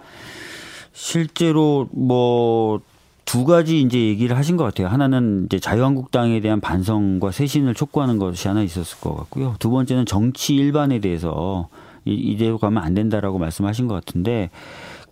실제로 0.96 1.88
뭐 1.92 2.80
두 3.26 3.44
가지 3.44 3.80
이제 3.80 3.98
얘기를 3.98 4.36
하신 4.36 4.56
것 4.56 4.64
같아요. 4.64 4.86
하나는 4.86 5.46
이제 5.46 5.58
자유한국당에 5.58 6.40
대한 6.40 6.60
반성과 6.60 7.32
쇄신을 7.32 7.74
촉구하는 7.74 8.18
것이 8.18 8.46
하나 8.46 8.62
있었을 8.62 9.00
것 9.00 9.14
같고요. 9.16 9.56
두 9.58 9.68
번째는 9.68 10.06
정치 10.06 10.54
일반에 10.54 11.00
대해서 11.00 11.68
이대로 12.04 12.56
가면 12.56 12.82
안 12.82 12.94
된다라고 12.94 13.38
말씀하신 13.38 13.88
것 13.88 13.94
같은데 13.94 14.48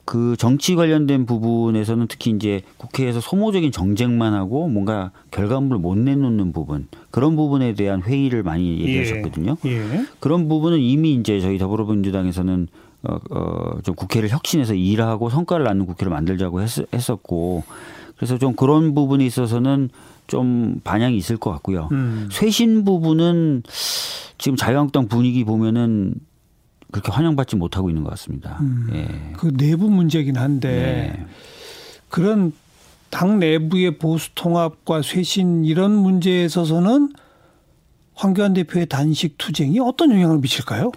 그 0.04 0.36
정치 0.38 0.76
관련된 0.76 1.26
부분에서는 1.26 2.06
특히 2.06 2.30
이제 2.30 2.62
국회에서 2.76 3.20
소모적인 3.20 3.72
정쟁만 3.72 4.32
하고 4.32 4.68
뭔가 4.68 5.10
결과물을 5.32 5.78
못 5.78 5.98
내놓는 5.98 6.52
부분 6.52 6.86
그런 7.10 7.34
부분에 7.34 7.74
대한 7.74 8.00
회의를 8.00 8.44
많이 8.44 8.80
얘기하셨거든요. 8.80 9.56
예. 9.64 9.70
예. 9.70 10.06
그런 10.20 10.46
부분은 10.46 10.78
이미 10.78 11.14
이제 11.14 11.40
저희 11.40 11.58
더불어민주당에서는 11.58 12.68
어, 13.06 13.18
어, 13.30 13.80
좀 13.82 13.94
국회를 13.94 14.30
혁신해서 14.30 14.74
일하고 14.74 15.30
성과를 15.30 15.64
낳는 15.64 15.86
국회를 15.86 16.10
만들자고 16.10 16.62
했, 16.62 16.70
했었고 16.92 17.64
그래서 18.16 18.38
좀 18.38 18.54
그런 18.54 18.94
부분에 18.94 19.24
있어서는 19.26 19.90
좀 20.26 20.80
반향이 20.84 21.16
있을 21.16 21.36
것 21.36 21.50
같고요. 21.50 21.88
음. 21.92 22.28
쇄신 22.32 22.84
부분은 22.84 23.62
지금 24.38 24.56
자유한국당 24.56 25.08
분위기 25.08 25.44
보면은 25.44 26.14
그렇게 26.90 27.10
환영받지 27.10 27.56
못하고 27.56 27.90
있는 27.90 28.04
것 28.04 28.10
같습니다. 28.10 28.58
음, 28.60 28.88
예. 28.92 29.32
그 29.36 29.52
내부 29.56 29.90
문제긴 29.90 30.36
한데 30.36 31.12
네. 31.16 31.26
그런 32.08 32.52
당 33.10 33.38
내부의 33.40 33.98
보수 33.98 34.30
통합과 34.34 35.02
쇄신 35.02 35.64
이런 35.64 35.96
문제에 35.96 36.44
있어서는 36.44 37.12
황교안 38.14 38.54
대표의 38.54 38.86
단식 38.86 39.36
투쟁이 39.38 39.80
어떤 39.80 40.12
영향을 40.12 40.38
미칠까요? 40.38 40.92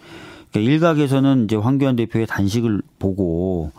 그러니까 0.58 0.60
일각에서는 0.60 1.46
이제 1.46 1.56
황교안 1.56 1.96
대표의 1.96 2.26
단식을 2.26 2.82
보고 3.00 3.72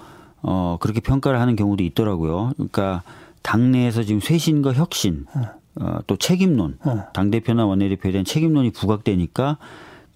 어 0.43 0.79
그렇게 0.81 1.01
평가를 1.01 1.41
하는 1.41 1.57
경우도 1.57 1.83
있더라고요. 1.83 2.53
그러니까 2.55 3.03
당내에서 3.43 4.05
지금 4.05 4.21
쇄신과 4.21 4.75
혁신, 4.75 5.27
어, 5.35 5.49
어또 5.81 6.17
책임론, 6.17 6.79
어. 6.85 7.05
당 7.13 7.31
대표나 7.31 7.67
원내대표에 7.67 8.13
대한 8.13 8.25
책임론이 8.25 8.71
부각되니까 8.71 9.59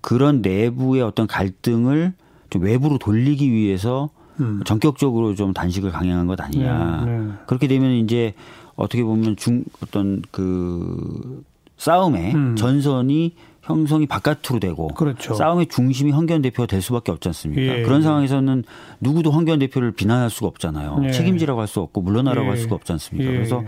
그런 0.00 0.42
내부의 0.42 1.02
어떤 1.02 1.26
갈등을 1.26 2.14
좀 2.50 2.62
외부로 2.62 2.98
돌리기 2.98 3.50
위해서 3.50 4.10
음. 4.40 4.60
전격적으로 4.64 5.34
좀 5.34 5.52
단식을 5.52 5.90
강행한 5.90 6.26
것 6.26 6.40
아니냐. 6.40 7.04
네, 7.04 7.18
네. 7.18 7.32
그렇게 7.46 7.66
되면 7.68 7.92
이제 7.92 8.34
어떻게 8.76 9.02
보면 9.02 9.36
중 9.36 9.64
어떤 9.82 10.22
그 10.30 11.42
싸움의 11.76 12.34
음. 12.34 12.56
전선이 12.56 13.34
형성이 13.62 14.06
바깥으로 14.06 14.58
되고 14.60 14.88
그렇죠. 14.88 15.34
싸움의 15.34 15.66
중심이 15.66 16.10
황교안 16.10 16.42
대표가 16.42 16.66
될 16.66 16.82
수밖에 16.82 17.12
없지 17.12 17.28
않습니까? 17.28 17.78
예, 17.78 17.82
그런 17.82 18.00
예. 18.00 18.04
상황에서는 18.04 18.64
누구도 19.00 19.30
황교안 19.30 19.60
대표를 19.60 19.92
비난할 19.92 20.30
수가 20.30 20.48
없잖아요. 20.48 21.00
예. 21.04 21.10
책임지라고 21.12 21.60
할 21.60 21.68
수 21.68 21.80
없고 21.80 22.02
물러나라고 22.02 22.48
할 22.48 22.56
예. 22.56 22.60
수가 22.60 22.74
없지 22.74 22.92
않습니까? 22.92 23.30
예. 23.30 23.34
그래서 23.36 23.62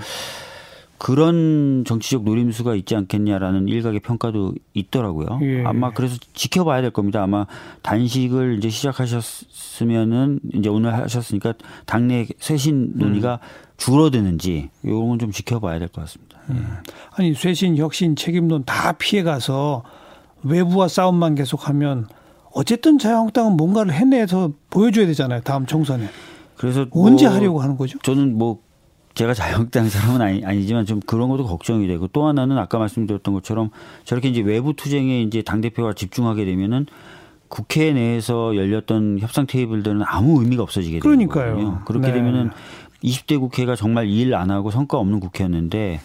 그런 1.05 1.85
정치적 1.87 2.25
노림수가 2.25 2.75
있지 2.77 2.97
않겠냐라는 2.97 3.69
일각의 3.69 4.01
평가도 4.01 4.55
있더라고요. 4.73 5.39
예. 5.43 5.63
아마 5.63 5.91
그래서 5.93 6.17
지켜봐야 6.33 6.81
될 6.81 6.93
겁니다. 6.93 7.23
아마 7.23 7.47
단식을 7.83 8.57
이제 8.57 8.71
시작하셨으면은 8.71 10.41
이제 10.55 10.71
오늘 10.71 10.95
하셨으니까 10.95 11.53
당내 11.85 12.29
쇄신 12.39 12.93
논의가 12.97 13.35
음. 13.35 13.75
줄어드는지 13.77 14.71
이런 14.83 15.09
건 15.09 15.19
좀 15.19 15.31
지켜봐야 15.31 15.79
될 15.79 15.89
것 15.89 16.01
같습니다. 16.01 16.39
음. 16.49 16.57
예. 16.57 16.93
아니 17.17 17.35
쇄신, 17.35 17.77
혁신, 17.77 18.17
책임론 18.17 18.65
다 18.65 18.93
피해가서 18.93 19.83
외부와 20.43 20.89
싸움만 20.89 21.35
계속하면 21.35 22.07
어쨌든 22.55 22.99
자유한국당은 22.99 23.59
뭔가를 23.59 23.93
해내서 23.93 24.53
보여줘야 24.71 25.05
되잖아요. 25.05 25.43
다음 25.43 25.67
총선에. 25.67 26.09
그래서 26.57 26.87
언제 26.93 27.27
뭐 27.27 27.35
하려고 27.35 27.61
하는 27.61 27.77
거죠? 27.77 27.99
저는 27.99 28.39
뭐 28.39 28.64
제가 29.15 29.33
자유한국당 29.35 29.89
사람은 29.89 30.21
아니, 30.21 30.45
아니지만 30.45 30.87
좀 30.87 31.01
그런 31.01 31.29
것도 31.29 31.47
걱정이 31.47 31.87
되고 31.87 32.09
또 32.09 32.27
하나는 32.27 32.59
아까 32.59 32.79
말씀드렸던 32.79 33.33
것처럼 33.35 33.71
저렇게 34.05 34.29
이제 34.29 34.41
외부 34.41 34.75
투쟁에 34.75 35.23
이제 35.23 35.43
당 35.43 35.61
대표가 35.61 35.93
집중하게 35.93 36.45
되면은 36.45 36.87
국회 37.49 37.93
내에서 37.93 38.57
열렸던 38.57 39.19
협상 39.21 39.47
테이블들은 39.47 40.03
아무 40.05 40.41
의미가 40.41 40.63
없어지게 40.65 40.99
되는 41.01 41.29
거예요. 41.29 41.83
그렇게 41.87 42.09
네. 42.09 42.15
되면은 42.15 42.51
20대 43.05 43.39
국회가 43.39 43.77
정말 43.77 44.09
일 44.09 44.35
안 44.35 44.51
하고 44.51 44.71
성과 44.73 44.99
없는 44.99 45.21
국회였는데 45.21 46.01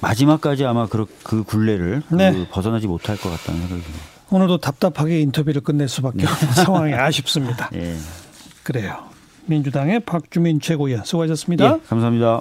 마지막까지 0.00 0.64
아마 0.64 0.86
그, 0.86 1.04
그 1.22 1.42
굴레를 1.42 2.02
네. 2.10 2.32
그 2.32 2.46
벗어나지 2.50 2.86
못할 2.86 3.16
것 3.18 3.28
같다는 3.30 3.60
생각이 3.60 3.82
듭니다. 3.82 4.04
오늘도 4.30 4.58
답답하게 4.58 5.20
인터뷰를 5.20 5.60
끝낼 5.60 5.88
수밖에 5.88 6.18
네. 6.18 6.26
없는 6.26 6.52
상황이 6.64 6.94
아쉽습니다. 6.94 7.68
네. 7.70 7.94
그래요. 8.62 9.13
민주당의 9.46 10.00
박주민 10.00 10.60
최고위원 10.60 11.04
수고하셨습니다. 11.04 11.64
예, 11.64 11.80
감사합니다. 11.88 12.40